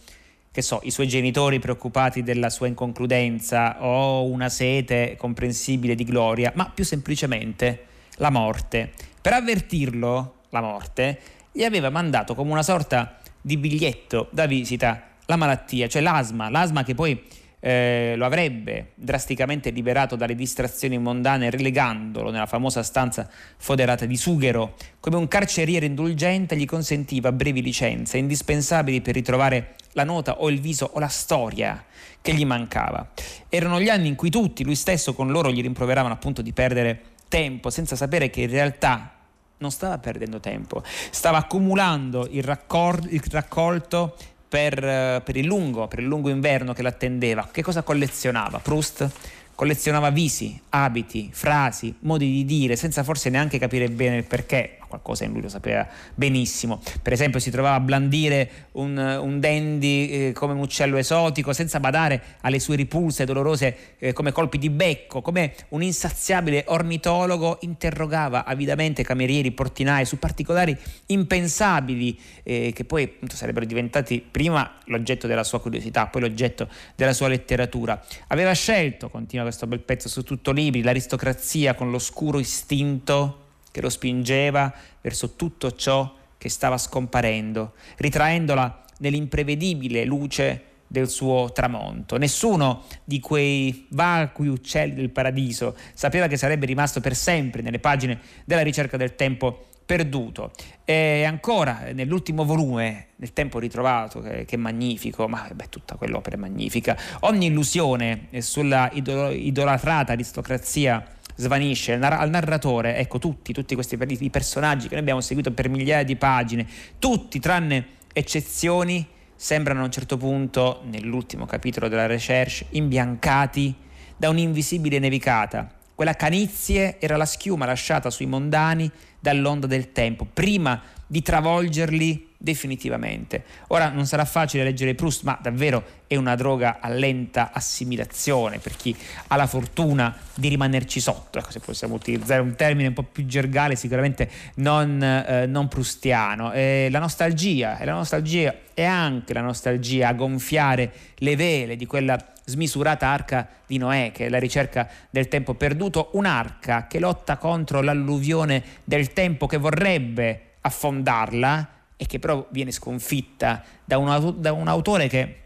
che 0.59 0.65
so, 0.65 0.81
i 0.83 0.91
suoi 0.91 1.07
genitori 1.07 1.61
preoccupati 1.61 2.25
della 2.25 2.51
sua 2.51 2.67
inconcludenza 2.67 3.81
o 3.85 4.25
una 4.25 4.49
sete 4.49 5.15
comprensibile 5.17 5.95
di 5.95 6.03
gloria, 6.03 6.51
ma 6.57 6.69
più 6.69 6.85
semplicemente 6.85 7.85
la 8.17 8.31
morte. 8.31 8.93
Per 9.23 9.33
avvertirlo, 9.33 10.35
la 10.49 10.61
morte, 10.61 11.21
gli 11.53 11.63
aveva 11.63 11.91
mandato 11.91 12.35
come 12.35 12.51
una 12.51 12.65
sorta 12.65 13.19
di 13.41 13.57
biglietto 13.57 14.27
da 14.33 14.47
visita 14.47 15.11
la 15.27 15.37
malattia, 15.37 15.87
cioè 15.87 16.03
l'asma, 16.03 16.51
l'asma 16.51 16.83
che 16.83 16.97
poi 16.97 17.23
eh, 17.61 18.15
lo 18.17 18.25
avrebbe 18.25 18.93
drasticamente 18.95 19.71
liberato 19.71 20.17
dalle 20.17 20.35
distrazioni 20.35 20.99
mondane 20.99 21.51
relegandolo 21.51 22.31
nella 22.31 22.47
famosa 22.47 22.83
stanza 22.83 23.29
foderata 23.57 24.07
di 24.07 24.17
sughero. 24.17 24.75
Come 25.01 25.17
un 25.17 25.29
carceriere 25.29 25.87
indulgente 25.87 26.57
gli 26.57 26.67
consentiva 26.67 27.33
brevi 27.33 27.63
licenze, 27.63 28.19
indispensabili 28.19 29.01
per 29.01 29.15
ritrovare 29.15 29.75
la 29.93 30.05
nota 30.05 30.41
o 30.41 30.49
il 30.49 30.61
viso 30.61 30.91
o 30.93 30.99
la 30.99 31.09
storia 31.09 31.85
che 32.21 32.35
gli 32.35 32.45
mancava. 32.45 33.11
Erano 33.49 33.81
gli 33.81 33.89
anni 33.89 34.09
in 34.09 34.15
cui 34.15 34.31
tutti, 34.31 34.65
lui 34.65 34.77
stesso 34.77 35.15
con 35.15 35.31
loro, 35.31 35.51
gli 35.51 35.63
rimproveravano 35.63 36.15
appunto 36.15 36.43
di 36.43 36.53
perdere 36.53 37.01
tempo, 37.29 37.71
senza 37.71 37.97
sapere 37.97 38.31
che 38.31 38.43
in 38.43 38.51
realtà 38.51 39.13
non 39.59 39.71
stava 39.71 39.99
perdendo 39.99 40.39
tempo, 40.39 40.83
stava 41.11 41.39
accumulando 41.39 42.29
il, 42.31 42.45
raccor- 42.45 43.11
il 43.11 43.23
raccolto 43.31 44.17
per, 44.49 44.83
eh, 44.83 45.21
per, 45.25 45.37
il 45.37 45.47
lungo, 45.47 45.87
per 45.87 45.99
il 46.01 46.07
lungo 46.07 46.31
inverno 46.31 46.73
che 46.73 46.83
l'attendeva. 46.83 47.49
Che 47.51 47.63
cosa 47.63 47.83
collezionava? 47.83 48.59
Proust 48.59 49.11
collezionava 49.55 50.11
visi, 50.11 50.59
abiti, 50.71 51.31
frasi, 51.33 51.93
modi 52.01 52.31
di 52.31 52.45
dire, 52.45 52.77
senza 52.77 53.03
forse 53.03 53.29
neanche 53.29 53.59
capire 53.59 53.89
bene 53.89 54.19
il 54.19 54.25
perché, 54.25 54.78
qualcosa 54.89 55.25
in 55.25 55.33
lui 55.33 55.43
lo 55.43 55.49
sapeva 55.49 55.87
benissimo. 56.15 56.81
Per 57.03 57.13
esempio 57.13 57.39
si 57.39 57.51
trovava 57.51 57.77
a 57.77 57.81
blandire 57.81 58.51
un, 58.73 58.97
un 58.97 59.39
dandy 59.39 60.09
eh, 60.09 60.33
come 60.33 60.55
un 60.55 60.61
uccello 60.61 60.97
esotico, 60.97 61.53
senza 61.53 61.79
badare 61.79 62.37
alle 62.41 62.59
sue 62.59 62.77
ripulse 62.77 63.25
dolorose 63.25 63.77
eh, 63.99 64.13
come 64.13 64.33
colpi 64.33 64.59
di 64.59 64.71
becco, 64.71 65.23
come 65.23 65.55
un 65.69 65.83
insaziabile 65.83 66.65
ornitologo 66.69 67.59
interrogava 67.61 68.45
avidamente 68.45 69.03
camerieri, 69.03 69.53
portinai 69.53 70.05
su 70.05 70.19
particolari 70.19 70.77
impensabili 71.07 72.19
eh, 72.43 72.73
che 72.75 72.85
poi 72.85 73.05
appunto, 73.05 73.37
sarebbero 73.37 73.67
diventati 73.67 74.25
prima 74.29 74.77
l'oggetto 74.87 75.27
della 75.27 75.45
sua 75.45 75.61
curiosità, 75.61 76.07
poi 76.07 76.23
l'oggetto 76.23 76.69
della 76.95 77.13
sua 77.13 77.29
letteratura. 77.29 78.03
Aveva 78.29 78.53
scelto, 78.53 79.11
continua 79.11 79.45
questo 79.45 79.67
bel 79.67 79.81
pezzo 79.81 80.09
su 80.09 80.23
tutto 80.23 80.53
libri, 80.53 80.83
l'aristocrazia 80.83 81.75
con 81.75 81.91
l'oscuro 81.91 82.39
istinto 82.39 83.47
che 83.71 83.81
lo 83.81 83.89
spingeva 83.89 84.73
verso 85.01 85.35
tutto 85.35 85.73
ciò 85.73 86.15
che 86.37 86.49
stava 86.49 86.79
scomparendo, 86.79 87.73
ritraendola 87.97 88.85
nell'imprevedibile 88.99 90.05
luce 90.05 90.63
del 90.87 91.09
suo 91.09 91.53
tramonto. 91.53 92.17
Nessuno 92.17 92.85
di 93.05 93.21
quei 93.21 93.87
vacui 93.91 94.49
uccelli 94.49 94.95
del 94.95 95.11
paradiso 95.11 95.77
sapeva 95.93 96.27
che 96.27 96.37
sarebbe 96.37 96.67
rimasto 96.67 97.01
per 97.01 97.15
sempre 97.15 97.63
nelle 97.63 97.79
pagine 97.79 98.19
della 98.45 98.63
ricerca 98.63 98.97
del 98.97 99.15
tempo 99.15 99.67
perduto. 99.89 100.51
E 100.85 101.25
ancora 101.25 101.93
nell'ultimo 101.93 102.45
volume, 102.45 103.09
nel 103.17 103.33
tempo 103.33 103.59
ritrovato, 103.59 104.21
che, 104.21 104.45
che 104.45 104.57
è 104.57 104.59
magnifico, 104.59 105.29
ma 105.29 105.49
beh, 105.51 105.69
tutta 105.71 105.97
quell'opera 105.97 106.37
è 106.37 106.39
magnifica, 106.39 106.95
ogni 107.21 107.47
illusione 107.47 108.29
sulla 108.39 108.91
idol- 108.93 109.35
idolatrata 109.35 110.13
aristocrazia 110.13 111.17
svanisce 111.39 111.95
al 111.95 112.31
narratore, 112.31 112.97
ecco 112.97 113.19
tutti, 113.19 113.53
tutti 113.53 113.75
questi 113.75 113.97
i 114.01 114.31
personaggi 114.31 114.89
che 114.89 114.95
noi 114.95 115.03
abbiamo 115.03 115.21
seguito 115.21 115.53
per 115.53 115.69
migliaia 115.69 116.03
di 116.03 116.17
pagine, 116.17 116.67
tutti 116.99 117.39
tranne 117.39 117.87
eccezioni 118.13 119.07
sembrano 119.37 119.83
a 119.83 119.85
un 119.85 119.93
certo 119.93 120.17
punto, 120.17 120.83
nell'ultimo 120.91 121.47
capitolo 121.47 121.87
della 121.87 122.07
recherche, 122.07 122.67
imbiancati 122.71 123.73
da 124.17 124.29
un'invisibile 124.29 124.99
nevicata. 124.99 125.71
Quella 125.95 126.15
canizie 126.15 126.99
era 126.99 127.17
la 127.17 127.25
schiuma 127.25 127.65
lasciata 127.65 128.11
sui 128.11 128.27
mondani 128.27 128.91
dall'onda 129.21 129.69
del 129.69 129.93
tempo, 129.93 130.27
prima 130.33 130.81
di 131.09 131.23
travolgerli 131.23 132.29
definitivamente. 132.41 133.43
Ora 133.69 133.89
non 133.89 134.07
sarà 134.07 134.25
facile 134.25 134.63
leggere 134.63 134.95
Proust, 134.95 135.25
ma 135.25 135.37
davvero 135.43 135.83
è 136.07 136.15
una 136.15 136.37
droga 136.37 136.79
a 136.81 136.89
lenta 136.89 137.51
assimilazione 137.53 138.59
per 138.59 138.77
chi 138.77 138.97
ha 139.27 139.37
la 139.37 139.49
fortuna 139.49 140.17
di 140.35 140.49
rimanerci 140.49 141.01
sotto, 141.01 141.39
ecco, 141.39 141.51
se 141.51 141.59
possiamo 141.59 141.95
utilizzare 141.95 142.41
un 142.41 142.55
termine 142.55 142.89
un 142.89 142.95
po' 142.95 143.03
più 143.03 143.27
gergale, 143.27 143.75
sicuramente 143.75 144.31
non, 144.57 145.03
eh, 145.03 145.47
non 145.47 145.67
prustiano. 145.67 146.53
Eh, 146.53 146.89
la 146.91 147.01
nostalgia, 147.01 147.79
e 147.79 147.85
la 147.85 147.95
nostalgia 147.95 148.55
è 148.73 148.85
anche 148.85 149.33
la 149.33 149.41
nostalgia 149.41 150.09
a 150.09 150.13
gonfiare 150.13 150.93
le 151.17 151.35
vele 151.35 151.75
di 151.75 151.87
quella 151.87 152.17
smisurata 152.45 153.09
arca 153.09 153.49
di 153.67 153.79
Noè, 153.79 154.13
che 154.13 154.27
è 154.27 154.29
la 154.29 154.39
ricerca 154.39 154.89
del 155.11 155.27
tempo 155.27 155.55
perduto, 155.55 156.11
un'arca 156.13 156.87
che 156.87 157.01
lotta 157.01 157.37
contro 157.37 157.83
l'alluvione 157.83 158.63
del 158.85 159.13
tempo 159.13 159.47
che 159.47 159.57
vorrebbe 159.57 160.48
affondarla 160.61 161.77
e 161.97 162.07
che 162.07 162.19
però 162.19 162.47
viene 162.51 162.71
sconfitta 162.71 163.63
da 163.85 163.99
un, 163.99 164.35
da 164.39 164.53
un 164.53 164.69
autore 164.69 165.09
che 165.09 165.37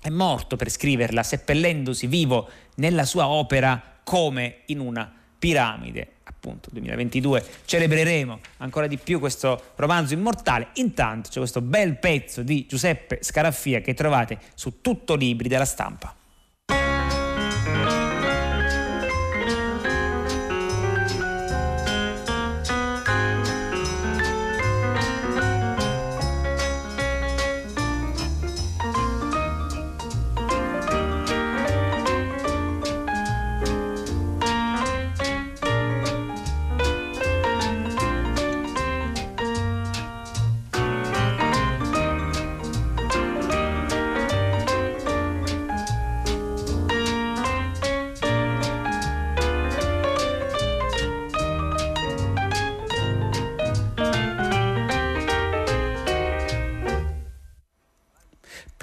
è 0.00 0.08
morto 0.10 0.56
per 0.56 0.70
scriverla, 0.70 1.22
seppellendosi 1.22 2.06
vivo 2.06 2.48
nella 2.76 3.04
sua 3.04 3.28
opera 3.28 3.98
come 4.04 4.58
in 4.66 4.80
una 4.80 5.12
piramide. 5.38 6.12
Appunto, 6.24 6.70
2022 6.72 7.44
celebreremo 7.64 8.38
ancora 8.58 8.86
di 8.86 8.98
più 8.98 9.18
questo 9.18 9.72
romanzo 9.76 10.14
immortale. 10.14 10.68
Intanto 10.74 11.30
c'è 11.30 11.38
questo 11.38 11.60
bel 11.60 11.98
pezzo 11.98 12.42
di 12.42 12.66
Giuseppe 12.66 13.18
Scaraffia 13.22 13.80
che 13.80 13.94
trovate 13.94 14.38
su 14.54 14.80
tutto 14.80 15.14
libri 15.14 15.48
della 15.48 15.64
stampa. 15.64 16.14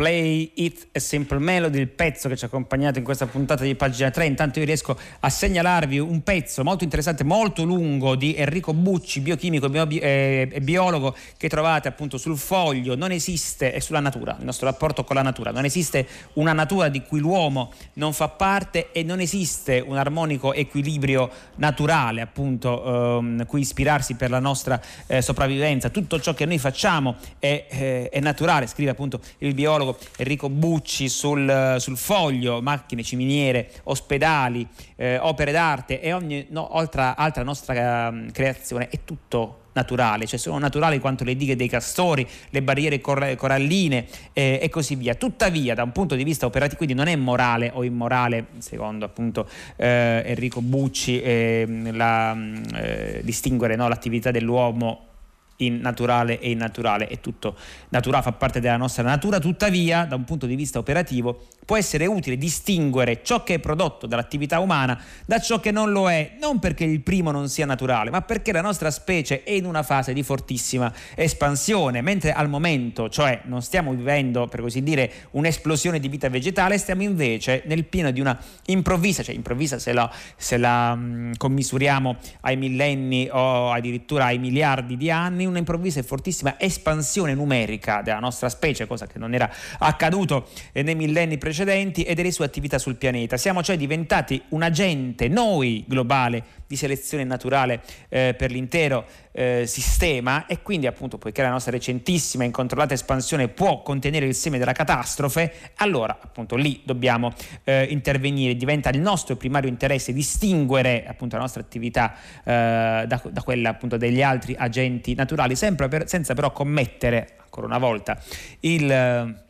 Play 0.03 0.51
It 0.55 0.87
a 0.91 0.99
Simple 0.99 1.39
Melody, 1.39 1.79
il 1.79 1.87
pezzo 1.87 2.27
che 2.27 2.35
ci 2.35 2.43
ha 2.43 2.47
accompagnato 2.47 2.97
in 2.97 3.05
questa 3.05 3.25
puntata 3.25 3.63
di 3.63 3.73
pagina 3.73 4.11
3. 4.11 4.25
Intanto 4.25 4.59
io 4.59 4.65
riesco 4.65 4.99
a 5.21 5.29
segnalarvi 5.29 5.97
un 5.97 6.23
pezzo 6.23 6.61
molto 6.61 6.83
interessante, 6.83 7.23
molto 7.23 7.63
lungo 7.63 8.15
di 8.15 8.35
Enrico 8.35 8.73
Bucci, 8.73 9.21
biochimico 9.21 9.71
e 9.71 10.59
biologo, 10.61 11.15
che 11.37 11.47
trovate 11.47 11.87
appunto 11.87 12.17
sul 12.17 12.37
foglio. 12.37 12.97
Non 12.97 13.11
esiste, 13.11 13.71
è 13.71 13.79
sulla 13.79 14.01
natura, 14.01 14.35
il 14.37 14.43
nostro 14.43 14.65
rapporto 14.65 15.05
con 15.05 15.15
la 15.15 15.21
natura. 15.21 15.51
Non 15.51 15.63
esiste 15.63 16.05
una 16.33 16.51
natura 16.51 16.89
di 16.89 17.01
cui 17.03 17.21
l'uomo 17.21 17.71
non 17.93 18.11
fa 18.11 18.27
parte 18.27 18.91
e 18.91 19.03
non 19.03 19.21
esiste 19.21 19.81
un 19.87 19.95
armonico 19.95 20.51
equilibrio 20.51 21.29
naturale, 21.55 22.19
appunto, 22.19 23.19
ehm, 23.19 23.45
cui 23.45 23.61
ispirarsi 23.61 24.15
per 24.15 24.29
la 24.29 24.39
nostra 24.39 24.81
eh, 25.07 25.21
sopravvivenza. 25.21 25.87
Tutto 25.87 26.19
ciò 26.19 26.33
che 26.33 26.45
noi 26.45 26.57
facciamo 26.57 27.15
è, 27.39 27.67
eh, 27.69 28.09
è 28.09 28.19
naturale, 28.19 28.67
scrive 28.67 28.91
appunto 28.91 29.21
il 29.37 29.53
biologo 29.53 29.91
Enrico 30.17 30.49
Bucci 30.49 31.10
sul, 31.10 31.75
sul 31.79 31.97
foglio, 31.97 32.62
macchine, 32.62 33.03
ciminiere, 33.03 33.71
ospedali, 33.84 34.67
eh, 34.95 35.17
opere 35.17 35.51
d'arte 35.51 36.01
e 36.01 36.13
ogni 36.13 36.45
no, 36.49 36.69
altra, 36.69 37.15
altra 37.15 37.43
nostra 37.43 38.10
um, 38.10 38.32
creazione 38.32 38.89
è 38.89 38.99
tutto 39.03 39.60
naturale, 39.73 40.25
cioè 40.25 40.39
sono 40.39 40.58
naturali 40.58 40.99
quanto 40.99 41.23
le 41.23 41.36
dighe 41.36 41.56
dei 41.56 41.67
castori, 41.67 42.27
le 42.49 42.62
barriere 42.62 43.01
cor- 43.01 43.36
coralline 43.36 44.06
eh, 44.34 44.60
e 44.62 44.69
così 44.69 44.95
via. 44.95 45.15
Tuttavia, 45.15 45.73
da 45.73 45.84
un 45.84 45.91
punto 45.91 46.15
di 46.15 46.23
vista 46.23 46.45
operativo, 46.45 46.77
quindi 46.77 46.95
non 46.95 47.08
è 47.08 47.15
morale 47.15 47.71
o 47.73 47.84
immorale, 47.84 48.47
secondo 48.60 49.06
appunto 49.06 49.47
eh, 49.75 50.23
Enrico 50.25 50.62
Bucci, 50.62 51.21
ehm, 51.21 51.95
la, 51.95 52.34
mm, 52.34 52.63
eh, 52.75 53.21
distinguere 53.23 53.75
no, 53.75 53.88
l'attività 53.88 54.32
dell'uomo 54.32 55.08
in 55.57 55.79
naturale 55.79 56.39
e 56.39 56.51
innaturale, 56.51 57.07
è 57.07 57.19
tutto 57.19 57.55
naturale, 57.89 58.23
fa 58.23 58.31
parte 58.31 58.59
della 58.59 58.77
nostra 58.77 59.03
natura, 59.03 59.39
tuttavia 59.39 60.05
da 60.05 60.15
un 60.15 60.23
punto 60.23 60.45
di 60.45 60.55
vista 60.55 60.79
operativo 60.79 61.47
può 61.65 61.78
essere 61.78 62.06
utile 62.06 62.38
distinguere 62.38 63.21
ciò 63.23 63.43
che 63.43 63.56
è 63.56 63.60
prodotto 63.60 64.08
dall'attività 64.08 64.60
umana 64.60 65.02
da 65.26 65.39
ciò 65.39 65.60
che 65.60 65.71
non 65.71 65.91
lo 65.91 66.10
è, 66.10 66.34
non 66.39 66.60
perché 66.60 66.84
il 66.84 67.02
primo 67.02 67.32
non 67.32 67.49
sia 67.49 67.65
naturale, 67.65 68.10
ma 68.10 68.21
perché 68.21 68.52
la 68.52 68.62
nostra 68.62 68.91
specie 68.91 69.43
è 69.43 69.52
in 69.52 69.65
una 69.65 69.84
fase 69.84 70.13
di 70.13 70.23
fortissima 70.23 70.91
espansione, 71.15 72.02
mentre 72.02 72.34
al 72.34 72.49
momento, 72.49 73.10
cioè 73.10 73.41
non 73.45 73.62
stiamo 73.62 73.93
vivendo, 73.93 74.47
per 74.47 74.62
così 74.62 74.84
dire, 74.84 75.12
un'esplosione 75.32 75.99
di 75.99 76.08
vita 76.08 76.30
vegetale, 76.30 76.78
stiamo 76.78 77.04
invece 77.04 77.63
nel 77.65 77.86
pieno 77.86 78.12
di 78.12 78.19
una 78.19 78.38
improvvisa, 78.65 79.23
cioè 79.23 79.36
improvvisa 79.36 79.80
se 79.80 79.93
la, 79.93 80.12
se 80.36 80.58
la 80.58 80.95
mh, 80.95 81.38
commisuriamo 81.38 82.17
ai 82.41 82.58
millenni 82.58 83.30
o 83.32 83.71
addirittura 83.71 84.26
ai 84.26 84.38
miliardi 84.38 84.97
di 84.97 85.10
anni, 85.10 85.45
una 85.45 85.60
improvvisa 85.60 85.99
e 85.99 86.04
fortissima 86.04 86.60
espansione 86.60 87.34
numerica 87.34 88.02
della 88.02 88.19
nostra 88.19 88.49
specie, 88.49 88.88
cosa 88.88 89.08
che 89.08 89.17
non 89.17 89.34
era 89.34 89.49
accaduto 89.80 90.47
nei 90.73 90.95
millenni 90.95 91.38
precedenti 91.38 91.52
precedenti 91.53 92.01
e 92.01 92.15
delle 92.15 92.31
sue 92.31 92.45
attività 92.45 92.79
sul 92.79 92.95
pianeta. 92.95 93.37
Siamo 93.37 93.61
cioè 93.61 93.77
diventati 93.77 94.41
un 94.49 94.63
agente, 94.63 95.27
noi 95.27 95.85
globale, 95.87 96.61
di 96.65 96.75
selezione 96.75 97.23
naturale 97.23 97.81
eh, 98.09 98.33
per 98.35 98.49
l'intero 98.49 99.05
eh, 99.31 99.65
sistema 99.67 100.47
e 100.47 100.63
quindi 100.63 100.87
appunto 100.87 101.19
poiché 101.19 101.43
la 101.43 101.51
nostra 101.51 101.71
recentissima 101.71 102.41
e 102.41 102.47
incontrollata 102.47 102.95
espansione 102.95 103.49
può 103.49 103.83
contenere 103.83 104.25
il 104.25 104.33
seme 104.33 104.57
della 104.57 104.71
catastrofe, 104.71 105.53
allora 105.75 106.17
appunto 106.19 106.55
lì 106.55 106.81
dobbiamo 106.83 107.31
eh, 107.63 107.83
intervenire, 107.83 108.55
diventa 108.55 108.89
il 108.89 108.99
nostro 108.99 109.35
primario 109.35 109.69
interesse 109.69 110.11
distinguere 110.11 111.05
appunto 111.05 111.35
la 111.35 111.43
nostra 111.43 111.61
attività 111.61 112.15
eh, 112.43 113.03
da, 113.05 113.21
da, 113.29 113.43
quella 113.43 113.69
appunto 113.69 113.97
degli 113.97 114.23
altri 114.23 114.55
agenti 114.57 115.13
naturali, 115.13 115.55
sempre 115.55 115.87
per, 115.87 116.09
senza 116.09 116.33
però 116.33 116.51
commettere 116.51 117.35
ancora 117.43 117.67
una 117.67 117.77
volta 117.77 118.19
il 118.61 119.41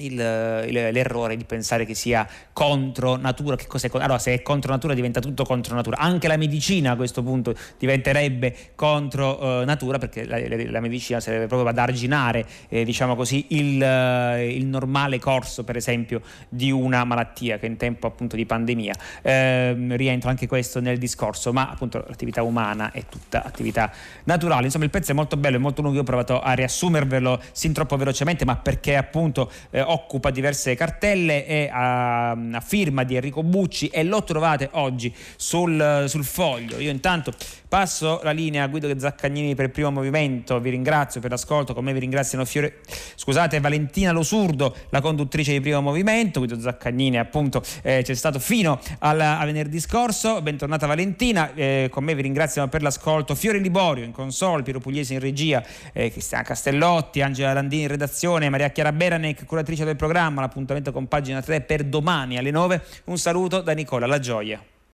il, 0.00 0.14
l'errore 0.14 1.36
di 1.36 1.44
pensare 1.44 1.84
che 1.84 1.94
sia 1.94 2.26
contro 2.52 3.16
natura. 3.16 3.56
Che 3.56 3.66
cos'è? 3.66 3.88
Allora, 3.92 4.18
se 4.18 4.34
è 4.34 4.42
contro 4.42 4.70
natura 4.72 4.94
diventa 4.94 5.20
tutto 5.20 5.44
contro 5.44 5.74
natura. 5.74 5.98
Anche 5.98 6.28
la 6.28 6.36
medicina 6.36 6.92
a 6.92 6.96
questo 6.96 7.22
punto 7.22 7.54
diventerebbe 7.78 8.54
contro 8.74 9.38
uh, 9.42 9.64
natura 9.64 9.98
perché 9.98 10.24
la, 10.24 10.38
la, 10.38 10.70
la, 10.70 10.80
medicina 10.80 11.20
serve 11.20 11.46
proprio 11.46 11.68
ad 11.68 11.78
arginare, 11.78 12.46
eh, 12.68 12.84
diciamo 12.84 13.14
così, 13.14 13.46
il, 13.50 13.80
uh, 13.80 14.40
il, 14.40 14.66
normale 14.66 15.18
corso, 15.18 15.64
per 15.64 15.76
esempio, 15.76 16.22
di 16.48 16.70
una 16.70 17.04
malattia 17.04 17.58
che 17.58 17.66
in 17.66 17.76
tempo 17.76 18.06
appunto 18.06 18.36
di 18.36 18.46
pandemia 18.46 18.94
eh, 19.22 19.74
rientra 19.96 20.30
anche 20.30 20.46
questo 20.46 20.80
nel 20.80 20.98
discorso, 20.98 21.52
ma 21.52 21.70
appunto 21.70 22.04
l'attività 22.06 22.42
umana 22.42 22.92
è 22.92 23.04
tutta 23.08 23.42
attività 23.44 23.90
naturale. 24.24 24.64
Insomma, 24.66 24.84
il 24.84 24.90
pezzo 24.90 25.12
è 25.12 25.14
molto 25.14 25.36
bello, 25.36 25.56
è 25.56 25.60
molto 25.60 25.82
lungo. 25.82 25.96
Io 25.96 26.02
ho 26.02 26.04
provato 26.04 26.40
a 26.40 26.52
riassumervelo 26.52 27.40
sin 27.52 27.72
troppo 27.72 27.96
velocemente, 27.96 28.44
ma 28.44 28.56
perché 28.56 28.96
appunto 28.96 29.50
eh, 29.70 29.80
occupa 29.90 30.30
diverse 30.30 30.74
cartelle, 30.74 31.44
è 31.46 31.68
a, 31.70 32.30
a, 32.30 32.60
firma 32.60 33.04
di 33.04 33.16
Enrico 33.16 33.42
Bucci 33.42 33.88
e 33.88 34.04
lo 34.04 34.22
trovate 34.24 34.68
oggi 34.72 35.14
sul, 35.36 36.04
sul 36.06 36.24
foglio. 36.24 36.78
Io 36.78 36.90
intanto 36.90 37.32
passo 37.70 38.20
la 38.24 38.32
linea 38.32 38.64
a 38.64 38.66
Guido 38.66 38.98
Zaccagnini 38.98 39.54
per 39.54 39.66
il 39.66 39.70
primo 39.70 39.92
movimento, 39.92 40.58
vi 40.58 40.70
ringrazio 40.70 41.20
per 41.20 41.30
l'ascolto, 41.30 41.72
con 41.72 41.84
me 41.84 41.92
vi 41.92 42.00
ringraziano 42.00 42.44
Fiore... 42.44 42.80
scusate, 43.14 43.60
Valentina 43.60 44.10
Losurdo, 44.10 44.74
la 44.88 45.00
conduttrice 45.00 45.52
di 45.52 45.60
primo 45.60 45.80
movimento, 45.80 46.40
Guido 46.40 46.58
Zaccagnini 46.58 47.18
appunto 47.18 47.62
eh, 47.82 48.02
c'è 48.02 48.14
stato 48.14 48.40
fino 48.40 48.80
alla, 48.98 49.38
a 49.38 49.44
venerdì 49.44 49.78
scorso, 49.78 50.42
bentornata 50.42 50.86
Valentina, 50.86 51.54
eh, 51.54 51.88
con 51.90 52.02
me 52.02 52.14
vi 52.16 52.22
ringraziano 52.22 52.68
per 52.68 52.82
l'ascolto. 52.82 53.36
Fiore 53.36 53.58
Liborio 53.58 54.04
in 54.04 54.10
console, 54.12 54.62
Piero 54.64 54.80
Pugliese 54.80 55.14
in 55.14 55.20
regia, 55.20 55.62
eh, 55.92 56.10
Cristiana 56.10 56.42
Castellotti, 56.42 57.22
Angela 57.22 57.52
Landini 57.52 57.82
in 57.82 57.88
redazione, 57.88 58.48
Maria 58.48 58.70
Chiara 58.70 58.92
Beranec, 58.92 59.44
curatrice 59.46 59.79
del 59.84 59.96
programma. 59.96 60.40
L'appuntamento 60.40 60.92
con 60.92 61.08
pagina 61.08 61.40
3 61.42 61.62
per 61.62 61.84
domani 61.84 62.38
alle 62.38 62.50
9. 62.50 62.82
Un 63.04 63.18
saluto 63.18 63.60
da 63.60 63.72
Nicola 63.72 64.06
La 64.06 64.18
Gioia. 64.18 64.62